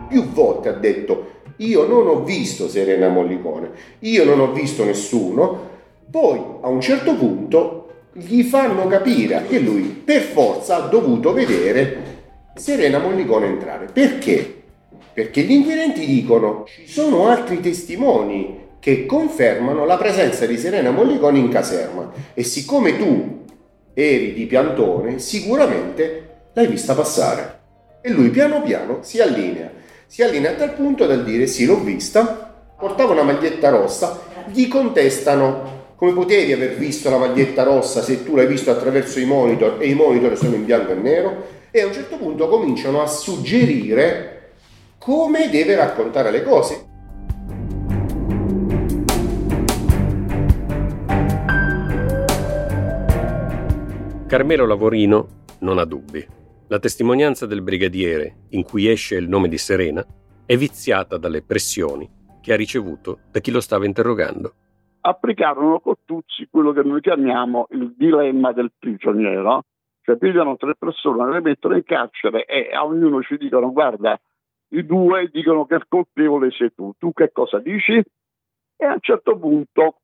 più 0.08 0.30
volte 0.30 0.70
ha 0.70 0.74
detto 0.74 1.32
io 1.58 1.88
non 1.88 2.08
ho 2.08 2.24
visto 2.24 2.68
Serena 2.68 3.10
Mollicone, 3.10 3.72
io 4.00 4.26
non 4.26 4.40
ho 4.40 4.52
visto 4.52 4.84
nessuno, 4.84 5.70
poi 6.10 6.40
a 6.62 6.68
un 6.68 6.82
certo 6.82 7.16
punto 7.16 7.88
gli 8.14 8.44
fanno 8.44 8.88
capire 8.88 9.44
che 9.48 9.60
lui 9.60 9.84
per 9.84 10.22
forza 10.22 10.84
ha 10.84 10.88
dovuto 10.88 11.34
vedere 11.34 11.98
Serena 12.56 13.00
Mollicone 13.00 13.48
entrare. 13.48 13.88
Perché? 13.92 14.63
Perché 15.14 15.42
gli 15.42 15.52
inquirenti 15.52 16.06
dicono 16.06 16.66
ci 16.68 16.88
sono 16.88 17.28
altri 17.28 17.60
testimoni 17.60 18.62
che 18.80 19.06
confermano 19.06 19.86
la 19.86 19.98
presenza 19.98 20.46
di 20.46 20.58
Serena 20.58 20.92
Mollicone 20.92 21.40
in 21.40 21.50
caserma. 21.50 22.12
E 22.34 22.44
siccome 22.44 22.98
tu 22.98 23.42
eri 23.94 24.34
di 24.34 24.46
piantone 24.46 25.20
sicuramente 25.20 26.50
l'hai 26.54 26.68
vista 26.68 26.94
passare. 26.94 27.60
E 28.02 28.10
lui 28.10 28.30
piano 28.30 28.62
piano 28.62 29.00
si 29.02 29.22
allinea. 29.22 29.72
Si 30.06 30.22
allinea 30.22 30.52
a 30.52 30.56
tal 30.56 30.74
punto 30.74 31.06
da 31.06 31.16
dire 31.16 31.48
sì, 31.48 31.66
l'ho 31.66 31.80
vista, 31.80 32.54
portava 32.78 33.14
una 33.14 33.24
maglietta 33.24 33.70
rossa, 33.70 34.20
gli 34.52 34.68
contestano 34.68 35.74
come 35.96 36.12
potevi 36.12 36.52
aver 36.52 36.76
visto 36.76 37.10
la 37.10 37.18
maglietta 37.18 37.64
rossa 37.64 38.02
se 38.02 38.26
tu 38.26 38.36
l'hai 38.36 38.46
visto 38.46 38.70
attraverso 38.70 39.22
i 39.22 39.26
monitor? 39.26 39.78
E 39.80 39.88
i 39.88 39.94
monitor 39.94 40.38
sono 40.38 40.56
in 40.56 40.66
bianco 40.66 40.92
e 40.92 40.96
nero. 40.96 41.46
E 41.72 41.82
a 41.82 41.86
un 41.86 41.94
certo 41.94 42.18
punto 42.18 42.50
cominciano 42.50 43.02
a 43.02 43.08
suggerire 43.08 44.33
come 45.04 45.50
deve 45.50 45.76
raccontare 45.76 46.32
le 46.32 46.44
cose. 46.44 46.92
Carmelo 54.26 54.66
Lavorino 54.66 55.28
non 55.60 55.78
ha 55.78 55.84
dubbi. 55.84 56.26
La 56.70 56.80
testimonianza 56.80 57.46
del 57.46 57.62
brigadiere, 57.62 58.46
in 58.52 58.64
cui 58.64 58.88
esce 58.88 59.16
il 59.16 59.28
nome 59.28 59.50
di 59.50 59.58
Serena, 59.58 60.06
è 60.46 60.56
viziata 60.56 61.18
dalle 61.18 61.44
pressioni 61.44 62.10
che 62.42 62.54
ha 62.54 62.56
ricevuto 62.56 63.20
da 63.30 63.42
chi 63.42 63.52
lo 63.52 63.60
stava 63.60 63.86
interrogando. 63.86 64.54
Applicarono 65.02 65.82
con 65.82 65.96
Tuzzi 66.06 66.48
quello 66.50 66.72
che 66.72 66.82
noi 66.82 67.02
chiamiamo 67.02 67.68
il 67.72 67.94
dilemma 67.98 68.54
del 68.54 68.72
prigioniero, 68.80 69.66
cioè 70.02 70.16
pigliano 70.16 70.56
tre 70.56 70.76
persone, 70.80 71.30
le 71.30 71.42
mettono 71.42 71.76
in 71.76 71.84
carcere 71.84 72.46
e 72.46 72.74
a 72.74 72.86
ognuno 72.86 73.22
ci 73.22 73.36
dicono 73.36 73.70
guarda, 73.74 74.18
i 74.74 74.86
due 74.86 75.30
dicono 75.32 75.66
che 75.66 75.80
colpevole 75.88 76.52
sei 76.52 76.74
tu, 76.74 76.94
tu 76.98 77.14
che 77.14 77.32
cosa 77.32 77.60
dici? 77.60 77.94
E 77.94 78.86
a 78.86 78.94
un 78.94 79.02
certo 79.02 79.38
punto 79.38 80.02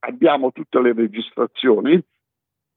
abbiamo 0.00 0.52
tutte 0.52 0.80
le 0.80 0.92
registrazioni, 0.92 2.02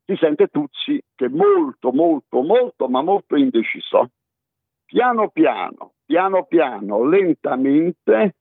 si 0.06 0.16
sente 0.18 0.48
Tuzzi 0.48 1.02
che 1.14 1.28
molto, 1.28 1.92
molto, 1.92 2.42
molto, 2.42 2.88
ma 2.88 3.02
molto 3.02 3.36
indeciso. 3.36 4.12
Piano 4.86 5.30
piano, 5.30 5.94
piano 6.06 6.46
piano, 6.46 7.06
lentamente, 7.06 8.36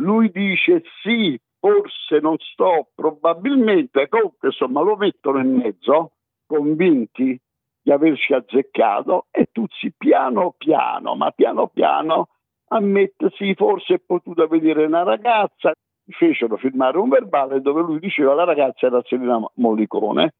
lui 0.00 0.30
dice 0.30 0.82
sì, 1.02 1.38
forse 1.58 2.18
non 2.20 2.36
sto, 2.38 2.90
probabilmente, 2.94 4.08
comunque 4.08 4.48
insomma 4.48 4.80
lo 4.80 4.96
mettono 4.96 5.38
in 5.38 5.54
mezzo, 5.54 6.12
convinti 6.46 7.38
di 7.86 7.92
averci 7.92 8.32
azzeccato 8.34 9.26
e 9.30 9.48
Tuzzi 9.52 9.94
piano 9.96 10.56
piano, 10.58 11.14
ma 11.14 11.30
piano 11.30 11.68
piano 11.68 12.30
ammette 12.70 13.30
sì, 13.36 13.54
forse 13.54 13.94
è 13.94 14.00
potuta 14.04 14.48
vedere 14.48 14.86
una 14.86 15.04
ragazza, 15.04 15.72
fecero 16.08 16.56
firmare 16.56 16.98
un 16.98 17.08
verbale 17.08 17.60
dove 17.60 17.82
lui 17.82 18.00
diceva 18.00 18.34
la 18.34 18.42
ragazza 18.42 18.86
era 18.86 19.00
Selina 19.04 19.40
Mollicone. 19.54 20.34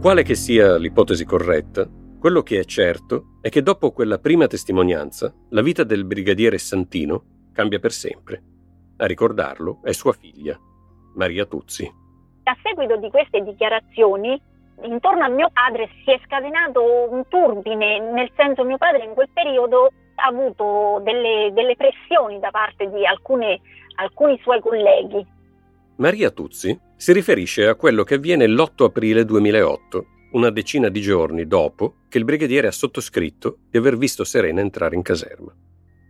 Quale 0.00 0.22
che 0.22 0.34
sia 0.34 0.78
l'ipotesi 0.78 1.26
corretta, 1.26 1.86
quello 2.18 2.40
che 2.40 2.58
è 2.58 2.64
certo 2.64 3.36
è 3.42 3.50
che 3.50 3.60
dopo 3.60 3.92
quella 3.92 4.16
prima 4.16 4.46
testimonianza 4.46 5.30
la 5.50 5.60
vita 5.60 5.84
del 5.84 6.06
brigadiere 6.06 6.56
Santino 6.56 7.50
cambia 7.52 7.78
per 7.78 7.92
sempre. 7.92 8.42
A 8.96 9.04
ricordarlo 9.04 9.80
è 9.82 9.92
sua 9.92 10.14
figlia, 10.14 10.58
Maria 11.16 11.44
Tuzzi. 11.44 11.99
A 12.50 12.56
seguito 12.64 12.96
di 12.96 13.08
queste 13.10 13.44
dichiarazioni, 13.44 14.36
intorno 14.82 15.22
a 15.22 15.28
mio 15.28 15.50
padre 15.52 15.88
si 16.02 16.10
è 16.10 16.18
scatenato 16.24 16.82
un 17.08 17.22
turbine, 17.28 18.00
nel 18.10 18.28
senso 18.34 18.64
mio 18.64 18.76
padre 18.76 19.04
in 19.04 19.14
quel 19.14 19.28
periodo 19.32 19.92
ha 20.16 20.26
avuto 20.26 21.00
delle, 21.04 21.52
delle 21.52 21.76
pressioni 21.76 22.40
da 22.40 22.50
parte 22.50 22.90
di 22.90 23.06
alcune, 23.06 23.60
alcuni 24.00 24.36
suoi 24.42 24.60
colleghi. 24.60 25.24
Maria 25.98 26.30
Tuzzi 26.30 26.76
si 26.96 27.12
riferisce 27.12 27.68
a 27.68 27.76
quello 27.76 28.02
che 28.02 28.14
avviene 28.14 28.48
l'8 28.48 28.82
aprile 28.82 29.24
2008, 29.24 30.06
una 30.32 30.50
decina 30.50 30.88
di 30.88 31.00
giorni 31.00 31.46
dopo 31.46 31.98
che 32.08 32.18
il 32.18 32.24
brigadiere 32.24 32.66
ha 32.66 32.72
sottoscritto 32.72 33.58
di 33.70 33.78
aver 33.78 33.96
visto 33.96 34.24
Serena 34.24 34.60
entrare 34.60 34.96
in 34.96 35.02
caserma. 35.02 35.54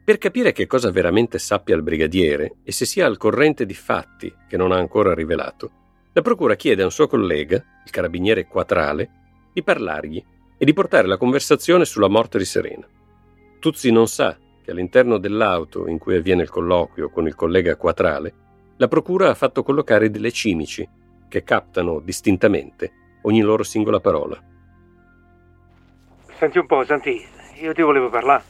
Per 0.03 0.16
capire 0.16 0.53
che 0.53 0.66
cosa 0.66 0.90
veramente 0.90 1.38
sappia 1.38 1.76
il 1.76 1.83
brigadiere 1.83 2.57
e 2.64 2.72
se 2.72 2.87
sia 2.87 3.05
al 3.05 3.18
corrente 3.18 3.66
di 3.66 3.74
fatti 3.74 4.35
che 4.48 4.57
non 4.57 4.72
ha 4.72 4.79
ancora 4.79 5.12
rivelato, 5.12 5.72
la 6.12 6.23
procura 6.23 6.57
chiede 6.57 6.83
a 6.83 6.87
un 6.87 6.90
suo 6.90 7.07
collega, 7.07 7.57
il 7.85 7.90
carabiniere 7.90 8.46
Quatrale, 8.46 9.11
di 9.53 9.62
parlargli 9.62 10.23
e 10.59 10.64
di 10.64 10.73
portare 10.73 11.07
la 11.07 11.16
conversazione 11.16 11.85
sulla 11.85 12.09
morte 12.09 12.38
di 12.38 12.44
Serena. 12.44 12.87
Tuzzi 13.61 13.90
non 13.92 14.09
sa 14.09 14.37
che 14.62 14.70
all'interno 14.70 15.18
dell'auto 15.18 15.87
in 15.87 15.99
cui 15.99 16.16
avviene 16.16 16.42
il 16.42 16.51
colloquio 16.51 17.11
con 17.11 17.27
il 17.27 17.35
collega 17.35 17.77
Quatrale, 17.77 18.35
la 18.77 18.88
procura 18.88 19.29
ha 19.29 19.35
fatto 19.35 19.62
collocare 19.62 20.11
delle 20.11 20.33
cimici 20.33 20.88
che 21.29 21.44
captano 21.44 22.01
distintamente 22.01 22.92
ogni 23.23 23.40
loro 23.40 23.62
singola 23.62 24.01
parola. 24.01 24.42
Senti 26.38 26.59
un 26.59 26.66
po', 26.66 26.85
Santi, 26.85 27.25
io 27.61 27.73
ti 27.73 27.83
volevo 27.83 28.09
parlare. 28.09 28.42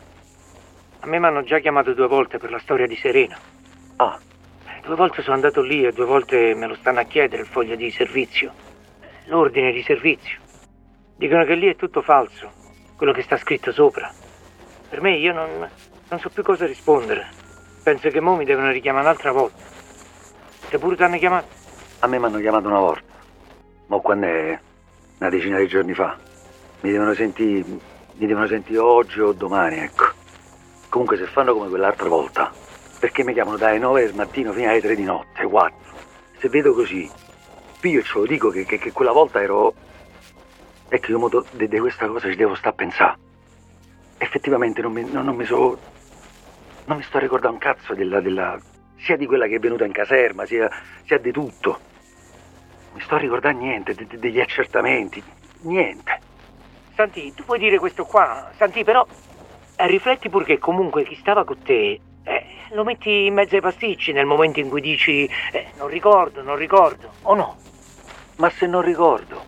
A 1.00 1.06
me 1.06 1.18
mi 1.18 1.26
hanno 1.26 1.42
già 1.42 1.58
chiamato 1.58 1.92
due 1.92 2.06
volte 2.06 2.38
per 2.38 2.50
la 2.50 2.58
storia 2.58 2.86
di 2.86 2.96
Serena. 2.96 3.36
Ah. 3.96 4.18
Due 4.82 4.96
volte 4.96 5.22
sono 5.22 5.34
andato 5.34 5.60
lì 5.60 5.84
e 5.84 5.92
due 5.92 6.06
volte 6.06 6.54
me 6.54 6.66
lo 6.66 6.74
stanno 6.74 7.00
a 7.00 7.04
chiedere 7.04 7.42
il 7.42 7.48
foglio 7.48 7.76
di 7.76 7.90
servizio. 7.90 8.52
L'ordine 9.26 9.72
di 9.72 9.82
servizio. 9.82 10.38
Dicono 11.16 11.44
che 11.44 11.54
lì 11.54 11.68
è 11.68 11.76
tutto 11.76 12.00
falso, 12.00 12.50
quello 12.96 13.12
che 13.12 13.22
sta 13.22 13.36
scritto 13.36 13.72
sopra. 13.72 14.10
Per 14.88 15.00
me 15.00 15.16
io 15.16 15.32
non, 15.32 15.68
non 16.08 16.18
so 16.18 16.30
più 16.30 16.42
cosa 16.42 16.66
rispondere. 16.66 17.28
Penso 17.82 18.08
che 18.08 18.20
mo 18.20 18.36
mi 18.36 18.44
devono 18.44 18.70
richiamare 18.70 19.04
un'altra 19.04 19.32
volta. 19.32 19.62
Te 20.68 20.78
pure 20.78 20.96
ti 20.96 21.02
hanno 21.02 21.18
chiamato? 21.18 21.46
A 22.00 22.06
me 22.06 22.18
mi 22.18 22.24
hanno 22.24 22.38
chiamato 22.38 22.68
una 22.68 22.80
volta. 22.80 23.12
Ma 23.86 23.98
quando 23.98 24.26
è? 24.26 24.58
Una 25.18 25.30
decina 25.30 25.58
di 25.58 25.68
giorni 25.68 25.92
fa. 25.94 26.16
Mi 26.80 26.90
devono 26.90 27.12
sentire. 27.14 27.64
Mi 28.14 28.26
devono 28.26 28.46
sentire 28.46 28.78
oggi 28.78 29.20
o 29.20 29.32
domani, 29.32 29.78
ecco. 29.78 30.06
Comunque 30.88 31.16
se 31.16 31.26
fanno 31.26 31.52
come 31.52 31.68
quell'altra 31.68 32.08
volta, 32.08 32.50
perché 33.00 33.24
mi 33.24 33.32
chiamano 33.32 33.56
dalle 33.56 33.78
9 33.78 34.02
del 34.04 34.14
mattino 34.14 34.52
fino 34.52 34.68
alle 34.68 34.82
3 34.82 34.94
di 34.94 35.04
notte, 35.04 35.44
4. 35.44 35.78
Se 36.38 36.48
vedo 36.50 36.74
così, 36.74 37.10
io 37.80 38.02
ce 38.02 38.18
lo 38.18 38.26
dico 38.26 38.50
che, 38.50 38.66
che, 38.66 38.78
che 38.78 38.92
quella 38.92 39.10
volta 39.10 39.40
ero. 39.40 39.72
Ecco, 40.86 41.10
io 41.10 41.44
di 41.52 41.78
questa 41.78 42.06
cosa 42.06 42.28
ci 42.28 42.36
devo 42.36 42.54
stare 42.54 42.70
a 42.70 42.72
pensare. 42.74 43.18
Effettivamente 44.18 44.82
non 44.82 44.92
mi, 44.92 45.10
non, 45.10 45.24
non 45.24 45.34
mi 45.34 45.46
so. 45.46 45.78
Non 46.84 46.98
mi 46.98 47.02
sto 47.02 47.16
a 47.16 47.20
ricordare 47.20 47.54
un 47.54 47.58
cazzo 47.58 47.94
della, 47.94 48.20
della, 48.20 48.60
sia 48.98 49.16
di 49.16 49.24
quella 49.24 49.46
che 49.46 49.56
è 49.56 49.58
venuta 49.58 49.86
in 49.86 49.92
caserma, 49.92 50.44
sia, 50.44 50.68
sia 51.06 51.18
di 51.18 51.32
tutto. 51.32 51.78
Mi 52.92 53.00
sto 53.00 53.14
a 53.14 53.18
ricordare 53.18 53.54
niente, 53.54 53.94
de, 53.94 54.06
de, 54.06 54.18
degli 54.18 54.40
accertamenti, 54.40 55.22
niente. 55.62 56.20
Santi, 56.94 57.32
tu 57.32 57.44
puoi 57.44 57.58
dire 57.58 57.78
questo 57.78 58.04
qua, 58.04 58.50
Santi, 58.56 58.84
però 58.84 59.06
rifletti 59.76 60.28
pure 60.28 60.44
che 60.44 60.58
comunque 60.58 61.04
chi 61.04 61.14
stava 61.14 61.44
con 61.44 61.62
te 61.62 61.98
lo 62.72 62.84
metti 62.84 63.26
in 63.26 63.34
mezzo 63.34 63.54
ai 63.56 63.60
pasticci 63.60 64.12
nel 64.12 64.26
momento 64.26 64.60
in 64.60 64.68
cui 64.68 64.80
dici 64.80 65.28
eh, 65.52 65.66
non 65.76 65.88
ricordo, 65.88 66.42
non 66.42 66.56
ricordo, 66.56 67.12
o 67.22 67.34
no? 67.34 67.56
Ma 68.36 68.48
se 68.50 68.66
non 68.66 68.82
ricordo? 68.82 69.44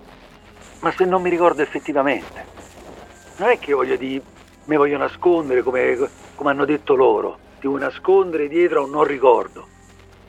Ma 0.80 0.90
se 0.90 1.04
non 1.04 1.22
mi 1.22 1.30
ricordo 1.30 1.62
effettivamente? 1.62 2.46
Non 3.37 3.50
è 3.50 3.58
che 3.58 3.70
io 3.70 3.76
voglio 3.76 3.96
di... 3.96 4.20
mi 4.64 4.76
voglio 4.76 4.98
nascondere 4.98 5.62
come, 5.62 6.11
come 6.35 6.50
hanno 6.50 6.64
detto 6.64 6.94
loro. 6.94 7.38
Ti 7.61 7.68
vuoi 7.68 7.80
nascondere 7.80 8.48
dietro 8.48 8.80
a 8.80 8.85
un 8.85 8.90
non 8.90 9.04
ricordo. 9.04 9.68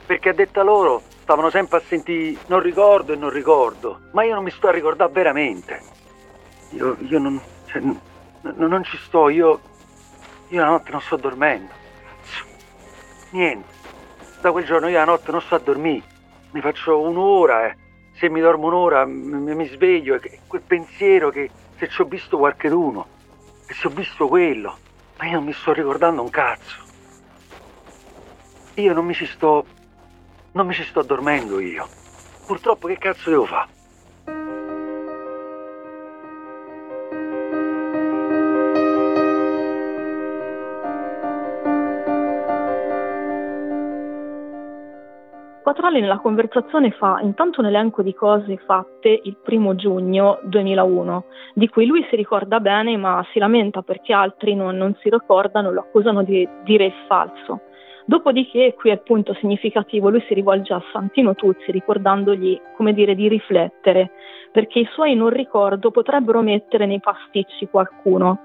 Perché 0.06 0.30
a 0.30 0.34
detta 0.34 0.62
loro 0.62 1.02
stavano 1.24 1.50
sempre 1.50 1.80
a 1.80 1.82
sentire 1.88 2.40
non 2.48 2.62
ricordo 2.62 3.14
e 3.14 3.16
non 3.16 3.32
ricordo. 3.32 4.00
Ma 4.12 4.24
io 4.24 4.36
non 4.36 4.44
mi 4.44 4.52
sto 4.52 4.68
a 4.68 4.72
ricordare 4.72 5.12
veramente. 5.12 5.82
Io, 6.70 6.96
io 7.02 7.20
non, 7.20 7.42
cioè, 7.66 7.82
n- 7.82 8.00
non 8.42 8.84
ci 8.84 8.98
sto, 8.98 9.30
io, 9.30 9.60
io 10.50 10.62
la 10.62 10.70
notte 10.70 10.92
non 10.92 11.02
sto 11.02 11.18
dormendo. 11.18 11.82
Niente. 13.34 13.74
Da 14.42 14.52
quel 14.52 14.64
giorno 14.64 14.88
io 14.88 14.98
la 14.98 15.06
notte 15.06 15.32
non 15.32 15.42
sto 15.42 15.56
a 15.56 15.60
dormire. 15.60 16.06
Mi 16.52 16.62
faccio 16.62 17.00
un'ora, 17.00 17.68
eh. 17.68 17.76
Se 18.14 18.30
mi 18.30 18.40
dormo 18.40 18.68
un'ora 18.68 19.06
mi, 19.06 19.56
mi 19.56 19.68
sveglio 19.68 20.22
e 20.22 20.40
quel 20.46 20.62
pensiero 20.62 21.32
che 21.32 21.50
se 21.78 21.88
ci 21.90 22.02
ho 22.02 22.06
visto 22.06 22.38
qualcheduno, 22.38 23.08
che 23.66 23.74
se 23.74 23.88
ho 23.88 23.90
visto 23.90 24.28
quello, 24.28 24.78
ma 25.18 25.26
io 25.26 25.34
non 25.34 25.46
mi 25.46 25.54
sto 25.54 25.74
ricordando 25.74 26.22
un 26.22 26.30
cazzo. 26.30 26.84
Io 28.76 28.94
non 28.94 29.06
mi 29.06 29.16
ci 29.16 29.26
sto. 29.26 29.66
non 30.52 30.68
mi 30.68 30.74
ci 30.76 30.84
sto 30.84 31.02
dormendo 31.02 31.60
io. 31.60 31.88
Purtroppo 32.46 32.88
che 32.88 33.00
cazzo 33.00 33.32
devo 33.32 33.46
fare? 33.46 33.73
Quattrale 45.74 46.02
nella 46.02 46.20
conversazione 46.20 46.92
fa 46.92 47.20
intanto 47.22 47.60
un 47.60 47.66
elenco 47.66 48.04
di 48.04 48.14
cose 48.14 48.58
fatte 48.58 49.22
il 49.24 49.38
primo 49.42 49.74
giugno 49.74 50.40
2001, 50.44 51.26
di 51.56 51.68
cui 51.68 51.88
lui 51.88 52.06
si 52.12 52.16
ricorda 52.16 52.60
bene 52.60 52.96
ma 52.96 53.26
si 53.34 53.40
lamenta 53.40 53.82
perché 53.82 54.14
altri 54.14 54.54
non, 54.54 54.78
non 54.78 54.96
si 55.02 55.10
ricordano 55.10 55.70
e 55.70 55.74
lo 55.74 55.80
accusano 55.80 56.22
di 56.22 56.48
dire 56.64 56.86
il 56.86 56.94
falso. 57.08 57.62
Dopodiché, 58.06 58.76
qui 58.78 58.92
è 58.92 58.94
il 58.94 59.02
punto 59.02 59.34
significativo, 59.40 60.12
lui 60.12 60.24
si 60.28 60.36
rivolge 60.36 60.74
a 60.74 60.84
Santino 60.92 61.34
Tuzzi 61.34 61.72
ricordandogli, 61.72 62.62
come 62.78 62.94
dire, 62.94 63.16
di 63.16 63.28
riflettere, 63.28 64.12
perché 64.52 64.78
i 64.78 64.90
suoi 64.94 65.16
non 65.16 65.32
ricordo 65.32 65.90
potrebbero 65.90 66.44
mettere 66.44 66.86
nei 66.86 67.00
pasticci 67.00 67.68
qualcuno. 67.72 68.40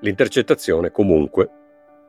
L'intercettazione, 0.00 0.90
comunque, 0.90 1.61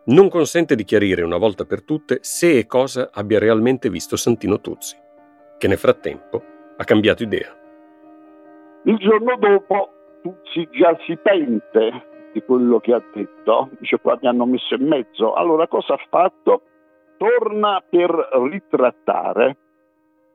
non 0.06 0.30
consente 0.30 0.76
di 0.76 0.84
chiarire 0.84 1.22
una 1.22 1.38
volta 1.38 1.66
per 1.66 1.84
tutte 1.84 2.18
se 2.22 2.58
e 2.58 2.66
cosa 2.66 3.12
abbia 3.14 3.38
realmente 3.40 3.90
visto 3.90 4.18
Santino 4.18 4.60
Tuzzi, 4.60 4.98
che 5.58 5.68
nel 5.68 5.78
frattempo 5.78 6.44
ha 6.76 6.84
cambiato 6.84 7.24
idea. 7.24 7.56
Il 8.84 8.98
giorno 8.98 9.38
dopo 9.38 9.90
Tuzzi 10.22 10.68
già 10.72 10.98
si 11.06 11.16
pente 11.18 12.32
di 12.34 12.42
quello 12.42 12.80
che 12.80 12.94
ha 12.94 13.02
detto, 13.14 13.70
dice 13.80 14.00
qua 14.00 14.18
mi 14.22 14.28
hanno 14.28 14.46
messo 14.46 14.76
in 14.76 14.88
mezzo, 14.88 15.34
allora 15.34 15.68
cosa 15.68 15.94
ha 15.94 16.06
fatto? 16.10 16.64
Torna 17.18 17.82
per 17.88 18.10
ritrattare, 18.50 19.58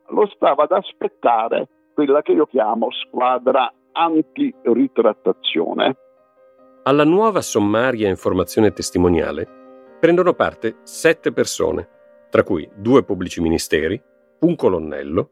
lo 0.09 0.27
stava 0.35 0.63
ad 0.63 0.73
aspettare 0.73 1.69
quella 1.93 2.23
che 2.23 2.33
io 2.33 2.47
chiamo 2.47 2.91
squadra 2.91 3.71
anti-ritrattazione. 3.93 5.97
Alla 6.89 7.05
nuova 7.05 7.43
sommaria 7.43 8.09
informazione 8.09 8.73
testimoniale 8.73 9.47
prendono 10.01 10.33
parte 10.33 10.77
sette 10.85 11.35
persone, 11.35 11.87
tra 12.31 12.43
cui 12.43 12.67
due 12.75 13.05
pubblici 13.05 13.43
ministeri, 13.43 14.01
un 14.41 14.57
colonnello, 14.57 15.31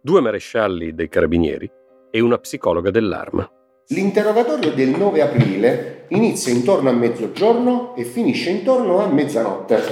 due 0.00 0.22
marescialli 0.22 0.94
dei 0.94 1.10
carabinieri 1.10 1.70
e 2.10 2.20
una 2.20 2.38
psicologa 2.38 2.90
dell'arma. 2.90 3.46
L'interrogatorio 3.88 4.72
del 4.72 4.96
9 4.96 5.20
aprile 5.20 6.06
inizia 6.08 6.54
intorno 6.54 6.88
a 6.88 6.94
mezzogiorno 6.94 7.94
e 7.96 8.04
finisce 8.04 8.48
intorno 8.48 9.00
a 9.00 9.06
mezzanotte. 9.06 9.82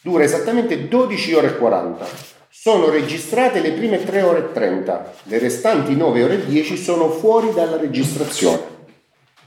Dura 0.00 0.22
esattamente 0.22 0.86
12 0.86 1.34
ore 1.34 1.46
e 1.48 1.58
40. 1.58 2.06
Sono 2.50 2.88
registrate 2.88 3.60
le 3.60 3.72
prime 3.72 4.04
3 4.04 4.22
ore 4.22 4.38
e 4.38 4.52
30, 4.52 5.12
le 5.24 5.38
restanti 5.40 5.96
9 5.96 6.22
ore 6.22 6.34
e 6.34 6.46
10 6.46 6.76
sono 6.76 7.08
fuori 7.08 7.52
dalla 7.52 7.78
registrazione. 7.78 8.73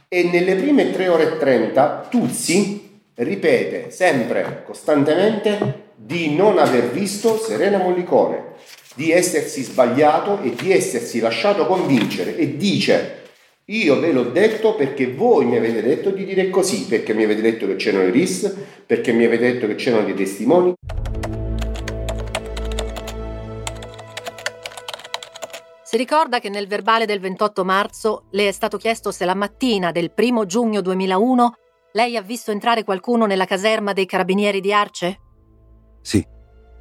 E 0.09 0.23
nelle 0.23 0.55
prime 0.55 0.89
3 0.91 1.09
ore 1.09 1.33
e 1.33 1.37
30 1.37 2.07
Tuzzi 2.09 3.01
ripete 3.15 3.91
sempre, 3.91 4.63
costantemente, 4.65 5.87
di 5.95 6.33
non 6.33 6.57
aver 6.59 6.91
visto 6.91 7.37
Serena 7.37 7.77
Mollicone, 7.77 8.53
di 8.95 9.11
essersi 9.11 9.63
sbagliato 9.63 10.39
e 10.41 10.55
di 10.55 10.71
essersi 10.71 11.19
lasciato 11.19 11.65
convincere 11.65 12.37
e 12.37 12.55
dice 12.55 13.15
io 13.65 13.99
ve 13.99 14.13
l'ho 14.13 14.23
detto 14.23 14.75
perché 14.75 15.07
voi 15.07 15.43
mi 15.43 15.57
avete 15.57 15.81
detto 15.81 16.11
di 16.11 16.23
dire 16.23 16.49
così, 16.49 16.85
perché 16.85 17.13
mi 17.13 17.25
avete 17.25 17.41
detto 17.41 17.67
che 17.67 17.75
c'erano 17.75 18.07
i 18.07 18.11
RIS, 18.11 18.55
perché 18.85 19.11
mi 19.11 19.25
avete 19.25 19.51
detto 19.51 19.67
che 19.67 19.75
c'erano 19.75 20.05
dei 20.05 20.13
testimoni. 20.15 20.73
Si 25.87 25.95
ricorda 25.95 26.39
che 26.39 26.49
nel 26.49 26.67
verbale 26.67 27.05
del 27.05 27.21
28 27.21 27.63
marzo 27.63 28.25
le 28.31 28.49
è 28.49 28.51
stato 28.51 28.75
chiesto 28.75 29.09
se 29.09 29.23
la 29.23 29.35
mattina 29.35 29.93
del 29.93 30.11
1 30.13 30.45
giugno 30.45 30.81
2001 30.81 31.53
lei 31.93 32.17
ha 32.17 32.21
visto 32.21 32.51
entrare 32.51 32.83
qualcuno 32.83 33.25
nella 33.25 33.45
caserma 33.45 33.93
dei 33.93 34.05
carabinieri 34.05 34.59
di 34.59 34.73
Arce? 34.73 35.19
Sì. 36.01 36.21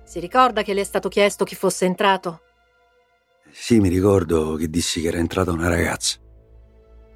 Si 0.02 0.18
ricorda 0.18 0.62
che 0.62 0.74
le 0.74 0.80
è 0.80 0.84
stato 0.84 1.08
chiesto 1.08 1.44
chi 1.44 1.54
fosse 1.54 1.84
entrato? 1.84 2.40
Sì, 3.52 3.78
mi 3.78 3.90
ricordo 3.90 4.56
che 4.56 4.68
dissi 4.68 5.00
che 5.00 5.06
era 5.06 5.18
entrata 5.18 5.52
una 5.52 5.68
ragazza. 5.68 6.18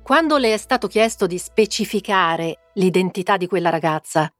Quando 0.00 0.36
le 0.36 0.54
è 0.54 0.58
stato 0.58 0.86
chiesto 0.86 1.26
di 1.26 1.38
specificare 1.38 2.70
l'identità 2.74 3.36
di 3.36 3.48
quella 3.48 3.68
ragazza, 3.68 4.32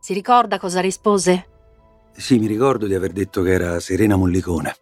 si 0.00 0.12
ricorda 0.12 0.58
cosa 0.58 0.80
rispose? 0.80 1.48
Sì, 2.14 2.38
mi 2.38 2.46
ricordo 2.46 2.86
di 2.86 2.94
aver 2.94 3.12
detto 3.12 3.40
che 3.40 3.52
era 3.52 3.80
Serena 3.80 4.16
Mollicone. 4.16 4.74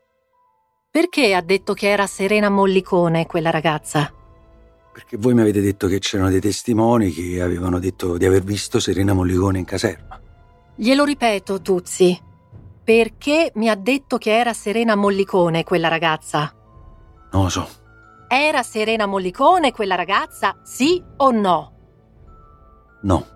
Perché 0.98 1.32
ha 1.32 1.42
detto 1.42 1.74
che 1.74 1.90
era 1.90 2.08
Serena 2.08 2.48
Mollicone 2.48 3.24
quella 3.26 3.50
ragazza? 3.50 4.12
Perché 4.92 5.16
voi 5.16 5.32
mi 5.32 5.42
avete 5.42 5.60
detto 5.60 5.86
che 5.86 6.00
c'erano 6.00 6.28
dei 6.28 6.40
testimoni 6.40 7.12
che 7.12 7.40
avevano 7.40 7.78
detto 7.78 8.16
di 8.16 8.24
aver 8.24 8.42
visto 8.42 8.80
Serena 8.80 9.12
Mollicone 9.12 9.60
in 9.60 9.64
caserma. 9.64 10.20
Glielo 10.74 11.04
ripeto, 11.04 11.62
Tuzzi. 11.62 12.20
Perché 12.82 13.52
mi 13.54 13.68
ha 13.68 13.76
detto 13.76 14.18
che 14.18 14.36
era 14.36 14.52
Serena 14.52 14.96
Mollicone 14.96 15.62
quella 15.62 15.86
ragazza? 15.86 16.52
Non 17.30 17.44
lo 17.44 17.48
so. 17.48 17.68
Era 18.26 18.64
Serena 18.64 19.06
Mollicone 19.06 19.70
quella 19.70 19.94
ragazza, 19.94 20.58
sì 20.64 21.00
o 21.18 21.30
no? 21.30 21.72
No. 23.02 23.26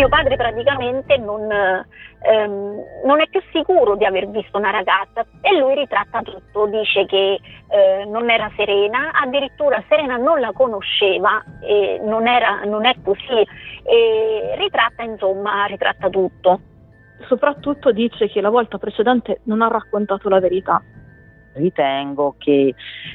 Mio 0.00 0.08
padre 0.08 0.34
praticamente 0.36 1.18
non, 1.18 1.42
ehm, 1.42 2.84
non, 3.04 3.20
è 3.20 3.28
più 3.28 3.42
sicuro 3.52 3.96
di 3.96 4.06
aver 4.06 4.30
visto 4.30 4.56
una 4.56 4.70
ragazza 4.70 5.26
e 5.42 5.54
lui 5.58 5.74
ritratta 5.74 6.22
tutto, 6.22 6.64
dice 6.68 7.04
che 7.04 7.38
eh, 7.68 8.06
non 8.06 8.30
era 8.30 8.50
Serena, 8.56 9.10
addirittura 9.12 9.84
Serena 9.90 10.16
non 10.16 10.40
la 10.40 10.52
conosceva, 10.54 11.44
e 11.60 12.00
non, 12.02 12.26
era, 12.26 12.64
non 12.64 12.86
è 12.86 12.94
così, 13.04 13.46
e 13.82 14.54
ritratta 14.56 15.02
insomma, 15.02 15.66
ritratta 15.66 16.08
tutto. 16.08 16.60
Soprattutto 17.28 17.92
dice 17.92 18.26
che 18.30 18.40
la 18.40 18.48
volta 18.48 18.78
precedente 18.78 19.40
non 19.44 19.60
ha 19.60 19.68
raccontato 19.68 20.30
la 20.30 20.40
verità 20.40 20.82
ritengo 21.54 22.34
che 22.38 22.74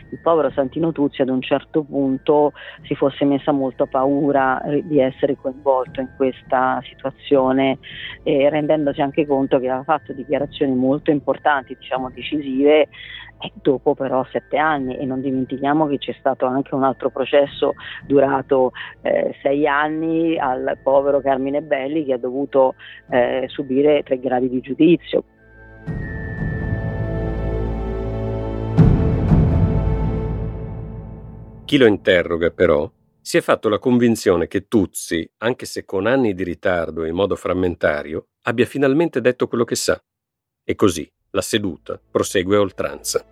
il 0.10 0.20
povero 0.22 0.52
Santino 0.52 0.92
Tuzzi 0.92 1.22
ad 1.22 1.30
un 1.30 1.42
certo 1.42 1.84
punto 1.84 2.54
si 2.84 2.96
fosse 2.96 3.26
messa 3.26 3.52
molto 3.52 3.86
paura 3.86 4.62
eh, 4.64 4.86
di 4.86 5.00
essere 5.00 5.36
coinvolto 5.36 6.02
in 6.02 6.10
questa 6.16 6.82
situazione, 6.84 7.80
eh, 8.24 8.50
rendendosi 8.50 9.02
anche 9.02 9.26
conto 9.26 9.60
che 9.60 9.70
aveva 9.70 9.84
fatto 9.84 10.14
dichiarazioni 10.14 10.74
molto 10.74 11.12
importanti, 11.12 11.76
diciamo 11.80 12.10
decisive, 12.10 12.88
eh, 13.38 13.52
dopo 13.62 13.96
però 13.96 14.26
sette 14.32 14.58
anni 14.58 14.98
e 14.98 15.06
non 15.06 15.22
dimentichiamo 15.22 15.88
che 15.88 15.98
c'è 15.98 16.16
stato 16.20 16.46
anche 16.46 16.74
un 16.74 16.84
altro 16.84 17.10
processo 17.10 17.74
durato 18.06 18.72
eh, 19.02 19.36
sei 19.42 19.68
anni 19.68 20.38
al 20.38 20.78
povero 20.82 21.20
Carmine 21.22 21.62
Belli 21.62 22.06
che 22.06 22.14
ha 22.14 22.18
dovuto 22.18 22.76
eh, 23.10 23.46
subire 23.48 24.04
tre 24.04 24.20
gradi 24.20 24.50
di 24.50 24.62
giudizio. 24.62 25.24
Chi 31.66 31.78
lo 31.78 31.88
interroga, 31.88 32.52
però, 32.52 32.88
si 33.20 33.38
è 33.38 33.42
fatto 33.42 33.70
la 33.70 33.80
convinzione 33.80 34.48
che 34.48 34.68
Tuzzi, 34.68 35.28
anche 35.40 35.66
se 35.66 35.84
con 35.84 36.06
anni 36.06 36.36
di 36.36 36.44
ritardo 36.44 37.04
e 37.04 37.08
in 37.08 37.16
modo 37.16 37.36
frammentario, 37.36 38.28
abbia 38.44 38.68
finalmente 38.68 39.20
detto 39.20 39.48
quello 39.48 39.64
che 39.64 39.76
sa. 39.76 40.00
E 40.64 40.76
così 40.76 41.12
la 41.32 41.42
seduta 41.42 42.00
prosegue 42.12 42.56
a 42.56 42.60
oltranza. 42.60 43.26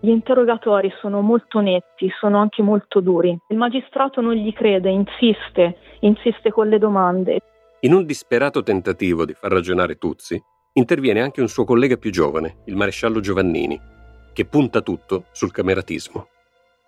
Gli 0.00 0.08
interrogatori 0.08 0.92
sono 1.00 1.20
molto 1.20 1.60
netti, 1.60 2.10
sono 2.18 2.38
anche 2.38 2.60
molto 2.60 3.00
duri. 3.00 3.38
Il 3.50 3.56
magistrato 3.56 4.20
non 4.20 4.34
gli 4.34 4.52
crede, 4.52 4.90
insiste, 4.90 5.76
insiste 6.00 6.50
con 6.50 6.68
le 6.68 6.78
domande. 6.78 7.38
In 7.80 7.94
un 7.94 8.04
disperato 8.04 8.64
tentativo 8.64 9.24
di 9.24 9.32
far 9.32 9.52
ragionare 9.52 9.96
Tuzzi, 9.96 10.42
interviene 10.72 11.20
anche 11.20 11.40
un 11.40 11.48
suo 11.48 11.62
collega 11.62 11.96
più 11.96 12.10
giovane, 12.10 12.62
il 12.64 12.74
maresciallo 12.74 13.20
Giovannini, 13.20 13.80
che 14.32 14.44
punta 14.44 14.80
tutto 14.80 15.26
sul 15.30 15.52
cameratismo. 15.52 16.26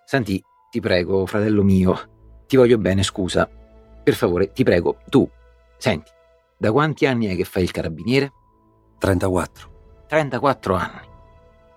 Senti, 0.03 0.41
ti 0.69 0.79
prego, 0.79 1.25
fratello 1.25 1.63
mio, 1.63 1.97
ti 2.45 2.55
voglio 2.55 2.77
bene, 2.77 3.03
scusa. 3.03 3.49
Per 4.03 4.13
favore, 4.13 4.51
ti 4.51 4.63
prego, 4.63 4.97
tu, 5.09 5.27
senti, 5.77 6.11
da 6.57 6.71
quanti 6.71 7.05
anni 7.05 7.27
è 7.27 7.35
che 7.35 7.43
fai 7.43 7.63
il 7.63 7.71
carabiniere? 7.71 8.31
34. 8.99 9.69
34 10.07 10.75
anni. 10.75 11.07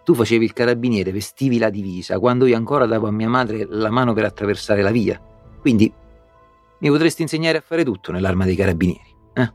Tu 0.05 0.15
facevi 0.15 0.45
il 0.45 0.53
carabiniere, 0.53 1.13
vestivi 1.13 1.59
la 1.59 1.71
divisa, 1.71 2.19
quando 2.19 2.47
io 2.47 2.57
ancora 2.57 2.87
davo 2.87 3.07
a 3.07 3.13
mia 3.13 3.29
madre 3.29 3.67
la 3.69 3.91
mano 3.91 4.13
per 4.13 4.25
attraversare 4.25 4.83
la 4.83 4.91
via. 4.91 5.21
Quindi 5.61 5.93
mi 6.79 6.89
potresti 6.89 7.23
insegnare 7.23 7.59
a 7.59 7.63
fare 7.65 7.85
tutto 7.85 8.11
nell'arma 8.11 8.45
dei 8.45 8.57
carabinieri. 8.57 9.17
Eh? 9.35 9.53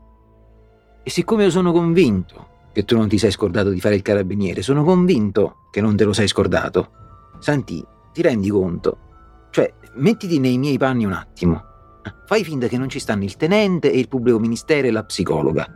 E 1.02 1.10
siccome 1.10 1.44
io 1.44 1.50
sono 1.50 1.70
convinto 1.70 2.46
che 2.72 2.84
tu 2.84 2.96
non 2.96 3.08
ti 3.08 3.18
sei 3.18 3.30
scordato 3.30 3.70
di 3.70 3.80
fare 3.80 3.94
il 3.94 4.02
carabiniere, 4.02 4.62
sono 4.62 4.82
convinto 4.82 5.66
che 5.70 5.80
non 5.80 5.96
te 5.96 6.04
lo 6.04 6.12
sei 6.12 6.26
scordato. 6.26 6.90
Santi, 7.38 7.84
ti 8.12 8.22
rendi 8.22 8.48
conto 8.48 9.06
cioè, 9.58 9.74
mettiti 9.94 10.38
nei 10.38 10.56
miei 10.56 10.78
panni 10.78 11.04
un 11.04 11.12
attimo. 11.12 11.64
Fai 12.26 12.44
finta 12.44 12.68
che 12.68 12.78
non 12.78 12.88
ci 12.88 13.00
stanno 13.00 13.24
il 13.24 13.36
tenente 13.36 13.90
e 13.90 13.98
il 13.98 14.06
pubblico 14.06 14.38
ministero 14.38 14.86
e 14.86 14.92
la 14.92 15.02
psicologa. 15.02 15.66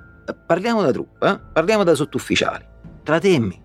Parliamo 0.47 0.83
da 0.83 0.93
truppa, 0.93 1.35
eh? 1.35 1.41
parliamo 1.53 1.83
da 1.83 1.97
sottufficiali. 1.97 2.65
Tra 3.03 3.19
te 3.19 3.41
me. 3.41 3.61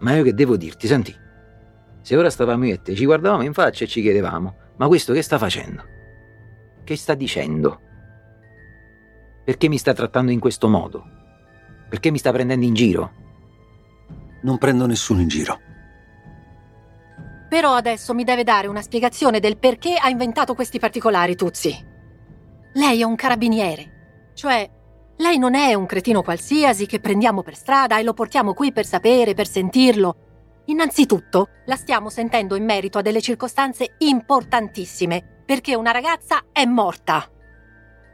Ma 0.00 0.16
io 0.16 0.24
che 0.24 0.34
devo 0.34 0.56
dirti, 0.56 0.88
senti? 0.88 1.14
Se 2.02 2.16
ora 2.16 2.30
stavamo 2.30 2.66
io 2.66 2.74
e 2.74 2.82
te, 2.82 2.96
ci 2.96 3.04
guardavamo 3.04 3.44
in 3.44 3.52
faccia 3.52 3.84
e 3.84 3.86
ci 3.86 4.02
chiedevamo, 4.02 4.56
ma 4.76 4.88
questo 4.88 5.12
che 5.12 5.22
sta 5.22 5.38
facendo? 5.38 5.84
Che 6.82 6.96
sta 6.96 7.14
dicendo? 7.14 7.80
Perché 9.44 9.68
mi 9.68 9.78
sta 9.78 9.92
trattando 9.92 10.32
in 10.32 10.40
questo 10.40 10.66
modo? 10.66 11.04
Perché 11.88 12.10
mi 12.10 12.18
sta 12.18 12.32
prendendo 12.32 12.64
in 12.64 12.74
giro? 12.74 13.12
Non 14.42 14.58
prendo 14.58 14.84
nessuno 14.86 15.20
in 15.20 15.28
giro. 15.28 15.60
Però 17.48 17.74
adesso 17.74 18.12
mi 18.12 18.24
deve 18.24 18.42
dare 18.42 18.66
una 18.66 18.82
spiegazione 18.82 19.40
del 19.40 19.58
perché 19.58 19.94
ha 19.94 20.08
inventato 20.08 20.54
questi 20.54 20.78
particolari, 20.78 21.36
Tuzzi. 21.36 21.94
Lei 22.74 23.00
è 23.00 23.04
un 23.04 23.14
carabiniere. 23.14 24.30
Cioè, 24.34 24.68
lei 25.18 25.38
non 25.38 25.54
è 25.54 25.72
un 25.74 25.86
cretino 25.86 26.22
qualsiasi 26.22 26.86
che 26.86 27.00
prendiamo 27.00 27.42
per 27.42 27.54
strada 27.54 27.98
e 27.98 28.02
lo 28.02 28.12
portiamo 28.12 28.52
qui 28.52 28.72
per 28.72 28.84
sapere, 28.84 29.34
per 29.34 29.48
sentirlo. 29.48 30.16
Innanzitutto, 30.66 31.48
la 31.66 31.76
stiamo 31.76 32.10
sentendo 32.10 32.56
in 32.56 32.64
merito 32.64 32.98
a 32.98 33.02
delle 33.02 33.22
circostanze 33.22 33.94
importantissime, 33.98 35.42
perché 35.46 35.76
una 35.76 35.92
ragazza 35.92 36.46
è 36.52 36.64
morta. 36.64 37.30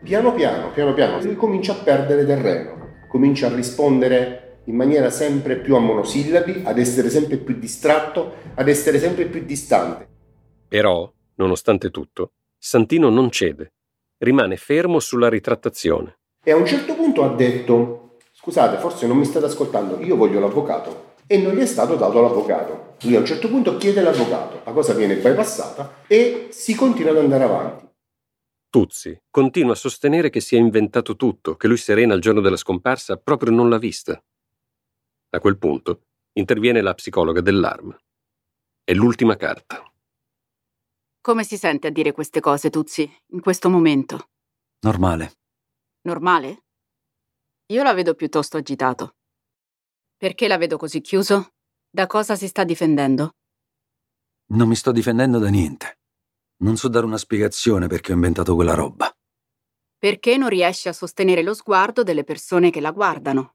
Piano 0.03 0.35
piano, 0.35 0.71
piano 0.71 0.93
piano, 0.93 1.21
lui 1.23 1.35
comincia 1.35 1.73
a 1.73 1.77
perdere 1.77 2.27
terreno, 2.27 3.05
comincia 3.09 3.47
a 3.47 3.55
rispondere 3.55 4.42
in 4.65 4.77
maniera 4.77 5.11
sempre 5.11 5.57
più 5.57 5.75
a 5.75 5.81
monosillabi, 5.81 6.63
ad 6.65 6.79
essere 6.79 7.11
sempre 7.11 7.37
più 7.37 7.59
distratto, 7.59 8.35
ad 8.55 8.69
essere 8.69 8.99
sempre 8.99 9.27
più 9.27 9.45
distante. 9.45 10.09
Però, 10.69 11.13
nonostante 11.37 11.91
tutto, 11.91 12.33
Santino 12.59 13.09
non 13.09 13.31
cede 13.31 13.73
rimane 14.23 14.57
fermo 14.57 15.01
sulla 15.01 15.29
ritrattazione. 15.29 16.19
E 16.45 16.51
a 16.51 16.57
un 16.57 16.67
certo 16.67 16.95
punto 16.95 17.23
ha 17.23 17.35
detto, 17.35 18.17
scusate, 18.33 18.79
forse 18.79 19.07
non 19.07 19.17
mi 19.17 19.25
state 19.25 19.47
ascoltando, 19.47 20.01
io 20.01 20.17
voglio 20.17 20.41
l'avvocato. 20.41 21.11
E 21.27 21.39
non 21.39 21.55
gli 21.55 21.61
è 21.61 21.67
stato 21.67 21.97
dato 21.97 22.21
l'avvocato. 22.21 22.97
Lui 23.03 23.17
a 23.17 23.21
un 23.21 23.27
certo 23.27 23.49
punto 23.49 23.77
chiede 23.77 24.03
l'avvocato, 24.03 24.61
la 24.65 24.73
cosa 24.73 24.93
viene 24.93 25.17
bypassata 25.17 26.05
e 26.07 26.49
si 26.51 26.75
continua 26.75 27.13
ad 27.13 27.19
andare 27.19 27.45
avanti. 27.45 27.89
Tuzzi 28.71 29.17
continua 29.31 29.73
a 29.73 29.77
sostenere 29.77 30.31
che 30.31 30.41
si 30.41 30.57
è 30.57 30.59
inventato 30.59 31.17
tutto, 31.17 31.57
che 31.57 31.69
lui 31.69 31.77
Serena 31.77 32.15
il 32.15 32.21
giorno 32.21 32.41
della 32.41 32.57
scomparsa 32.57 33.17
proprio 33.17 33.53
non 33.53 33.69
l'ha 33.69 33.79
vista. 33.79 34.23
A 35.35 35.41
quel 35.41 35.57
punto 35.57 36.09
interviene 36.33 36.83
la 36.83 36.93
psicologa 36.93 37.41
dell'ARM. 37.41 37.97
È 38.85 38.93
l'ultima 38.93 39.37
carta. 39.37 39.83
Come 41.23 41.45
si 41.45 41.57
sente 41.57 41.87
a 41.87 41.91
dire 41.91 42.13
queste 42.13 42.41
cose, 42.41 42.69
Tuzzi, 42.69 43.11
in 43.29 43.41
questo 43.41 43.71
momento? 43.71 44.29
Normale. 44.81 45.33
Normale? 46.03 46.65
Io 47.67 47.83
la 47.83 47.95
vedo 47.95 48.15
piuttosto 48.15 48.59
agitato. 48.59 49.15
Perché 50.17 50.49
la 50.49 50.59
vedo 50.59 50.77
così 50.77 51.01
chiuso? 51.01 51.55
Da 51.89 52.07
cosa 52.07 52.37
si 52.37 52.47
sta 52.47 52.65
difendendo? 52.65 53.37
Non 54.51 54.69
mi 54.69 54.75
sto 54.77 54.93
difendendo 54.93 55.39
da 55.39 55.49
niente. 55.49 56.01
Non 56.63 56.77
so 56.77 56.89
dare 56.89 57.07
una 57.07 57.17
spiegazione 57.17 57.87
perché 57.87 58.13
ho 58.13 58.17
inventato 58.17 58.55
quella 58.55 58.75
roba. 58.75 59.11
Perché 59.97 60.37
non 60.37 60.49
riesce 60.51 60.91
a 60.91 60.93
sostenere 60.93 61.43
lo 61.43 61.55
sguardo 61.55 62.03
delle 62.03 62.25
persone 62.25 62.71
che 62.71 62.81
la 62.81 62.91
guardano. 62.91 63.55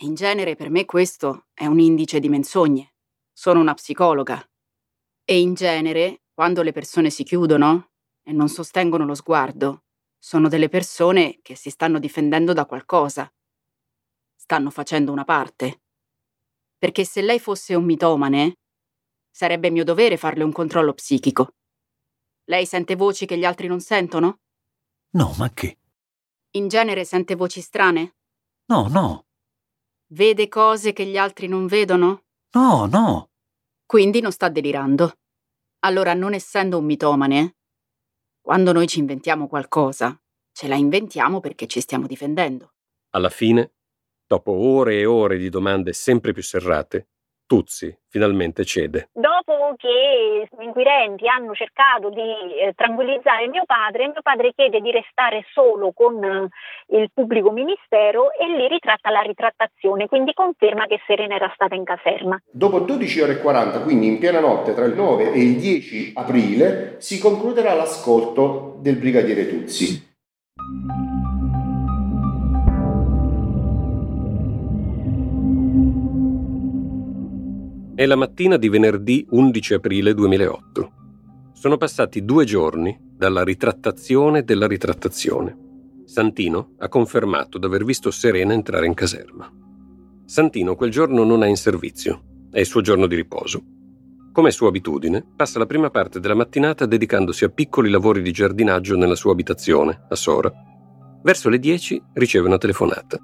In 0.00 0.14
genere 0.14 0.54
per 0.54 0.70
me 0.70 0.84
questo 0.84 1.46
è 1.52 1.66
un 1.66 1.80
indice 1.80 2.20
di 2.20 2.28
menzogne. 2.28 2.94
Sono 3.32 3.58
una 3.58 3.74
psicologa. 3.74 4.40
E 5.24 5.40
in 5.40 5.54
genere, 5.54 6.22
quando 6.32 6.62
le 6.62 6.70
persone 6.70 7.10
si 7.10 7.24
chiudono 7.24 7.90
e 8.22 8.32
non 8.32 8.48
sostengono 8.48 9.04
lo 9.04 9.16
sguardo, 9.16 9.86
sono 10.16 10.48
delle 10.48 10.68
persone 10.68 11.40
che 11.42 11.56
si 11.56 11.70
stanno 11.70 11.98
difendendo 11.98 12.52
da 12.52 12.64
qualcosa. 12.64 13.28
Stanno 14.36 14.70
facendo 14.70 15.10
una 15.10 15.24
parte. 15.24 15.82
Perché 16.78 17.04
se 17.04 17.20
lei 17.20 17.40
fosse 17.40 17.74
un 17.74 17.84
mitomane, 17.84 18.58
sarebbe 19.30 19.68
mio 19.68 19.82
dovere 19.82 20.16
farle 20.16 20.44
un 20.44 20.52
controllo 20.52 20.94
psichico. 20.94 21.54
Lei 22.44 22.66
sente 22.66 22.94
voci 22.94 23.26
che 23.26 23.36
gli 23.36 23.44
altri 23.44 23.66
non 23.66 23.80
sentono? 23.80 24.38
No, 25.10 25.34
ma 25.38 25.50
che? 25.52 25.76
In 26.52 26.68
genere 26.68 27.04
sente 27.04 27.34
voci 27.34 27.60
strane? 27.60 28.14
No, 28.66 28.86
no. 28.86 29.27
Vede 30.10 30.48
cose 30.48 30.94
che 30.94 31.04
gli 31.04 31.18
altri 31.18 31.48
non 31.48 31.66
vedono? 31.66 32.24
No, 32.54 32.86
no. 32.86 33.30
Quindi 33.84 34.20
non 34.20 34.32
sta 34.32 34.48
delirando. 34.48 35.18
Allora, 35.80 36.14
non 36.14 36.32
essendo 36.32 36.78
un 36.78 36.86
mitomane, 36.86 37.56
quando 38.40 38.72
noi 38.72 38.86
ci 38.86 39.00
inventiamo 39.00 39.46
qualcosa, 39.46 40.18
ce 40.52 40.66
la 40.66 40.76
inventiamo 40.76 41.40
perché 41.40 41.66
ci 41.66 41.80
stiamo 41.80 42.06
difendendo. 42.06 42.72
Alla 43.10 43.28
fine, 43.28 43.74
dopo 44.26 44.52
ore 44.52 44.98
e 44.98 45.04
ore 45.04 45.36
di 45.36 45.50
domande 45.50 45.92
sempre 45.92 46.32
più 46.32 46.42
serrate, 46.42 47.10
Tuzzi 47.48 47.96
finalmente 48.10 48.62
cede. 48.66 49.08
Dopo 49.14 49.72
che 49.78 50.46
gli 50.50 50.62
inquirenti 50.62 51.26
hanno 51.26 51.54
cercato 51.54 52.10
di 52.10 52.20
eh, 52.20 52.74
tranquillizzare 52.76 53.48
mio 53.48 53.64
padre, 53.64 54.08
mio 54.08 54.20
padre 54.20 54.52
chiede 54.54 54.80
di 54.80 54.90
restare 54.90 55.46
solo 55.54 55.92
con 55.92 56.22
eh, 56.22 56.48
il 56.88 57.10
pubblico 57.12 57.50
ministero 57.50 58.32
e 58.34 58.54
lì 58.54 58.68
ritratta 58.68 59.08
la 59.10 59.20
ritrattazione, 59.20 60.08
quindi 60.08 60.34
conferma 60.34 60.86
che 60.86 61.00
Serena 61.06 61.36
era 61.36 61.50
stata 61.54 61.74
in 61.74 61.84
caserma. 61.84 62.38
Dopo 62.50 62.80
12 62.80 63.20
ore 63.22 63.32
e 63.32 63.40
40, 63.40 63.80
quindi 63.80 64.08
in 64.08 64.18
piena 64.18 64.40
notte 64.40 64.74
tra 64.74 64.84
il 64.84 64.94
9 64.94 65.32
e 65.32 65.42
il 65.42 65.56
10 65.56 66.12
aprile, 66.16 66.96
si 66.98 67.18
concluderà 67.18 67.72
l'ascolto 67.72 68.76
del 68.80 68.96
brigadiere 68.96 69.48
Tuzzi. 69.48 70.06
È 77.98 78.06
la 78.06 78.14
mattina 78.14 78.56
di 78.58 78.68
venerdì 78.68 79.26
11 79.28 79.74
aprile 79.74 80.14
2008. 80.14 80.92
Sono 81.52 81.76
passati 81.76 82.24
due 82.24 82.44
giorni 82.44 82.96
dalla 83.00 83.42
ritrattazione 83.42 84.44
della 84.44 84.68
ritrattazione. 84.68 86.02
Santino 86.04 86.74
ha 86.78 86.86
confermato 86.86 87.58
di 87.58 87.66
aver 87.66 87.82
visto 87.82 88.12
Serena 88.12 88.52
entrare 88.52 88.86
in 88.86 88.94
caserma. 88.94 89.52
Santino 90.24 90.76
quel 90.76 90.92
giorno 90.92 91.24
non 91.24 91.42
è 91.42 91.48
in 91.48 91.56
servizio, 91.56 92.46
è 92.52 92.60
il 92.60 92.66
suo 92.66 92.82
giorno 92.82 93.08
di 93.08 93.16
riposo. 93.16 93.64
Come 94.30 94.52
sua 94.52 94.68
abitudine, 94.68 95.26
passa 95.34 95.58
la 95.58 95.66
prima 95.66 95.90
parte 95.90 96.20
della 96.20 96.36
mattinata 96.36 96.86
dedicandosi 96.86 97.42
a 97.42 97.48
piccoli 97.48 97.90
lavori 97.90 98.22
di 98.22 98.30
giardinaggio 98.30 98.96
nella 98.96 99.16
sua 99.16 99.32
abitazione, 99.32 100.04
a 100.08 100.14
Sora. 100.14 100.52
Verso 101.20 101.48
le 101.48 101.58
10 101.58 102.00
riceve 102.12 102.46
una 102.46 102.58
telefonata. 102.58 103.18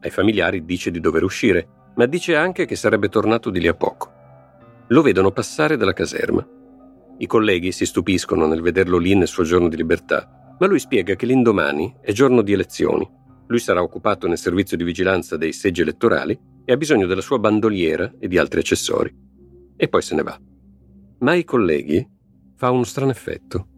Ai 0.00 0.10
familiari 0.10 0.64
dice 0.64 0.90
di 0.90 0.98
dover 0.98 1.22
uscire 1.22 1.81
ma 1.94 2.06
dice 2.06 2.36
anche 2.36 2.64
che 2.64 2.76
sarebbe 2.76 3.08
tornato 3.08 3.50
di 3.50 3.60
lì 3.60 3.68
a 3.68 3.74
poco. 3.74 4.10
Lo 4.88 5.02
vedono 5.02 5.30
passare 5.30 5.76
dalla 5.76 5.92
caserma. 5.92 6.46
I 7.18 7.26
colleghi 7.26 7.72
si 7.72 7.86
stupiscono 7.86 8.46
nel 8.46 8.60
vederlo 8.60 8.98
lì 8.98 9.14
nel 9.14 9.28
suo 9.28 9.44
giorno 9.44 9.68
di 9.68 9.76
libertà, 9.76 10.56
ma 10.58 10.66
lui 10.66 10.78
spiega 10.78 11.14
che 11.14 11.26
l'indomani 11.26 11.96
è 12.00 12.12
giorno 12.12 12.42
di 12.42 12.52
elezioni. 12.52 13.08
Lui 13.46 13.58
sarà 13.58 13.82
occupato 13.82 14.26
nel 14.26 14.38
servizio 14.38 14.76
di 14.76 14.84
vigilanza 14.84 15.36
dei 15.36 15.52
seggi 15.52 15.82
elettorali 15.82 16.38
e 16.64 16.72
ha 16.72 16.76
bisogno 16.76 17.06
della 17.06 17.20
sua 17.20 17.38
bandoliera 17.38 18.12
e 18.18 18.28
di 18.28 18.38
altri 18.38 18.60
accessori. 18.60 19.14
E 19.76 19.88
poi 19.88 20.02
se 20.02 20.14
ne 20.14 20.22
va. 20.22 20.38
Ma 21.18 21.32
ai 21.32 21.44
colleghi 21.44 22.06
fa 22.56 22.70
uno 22.70 22.84
strano 22.84 23.10
effetto. 23.10 23.68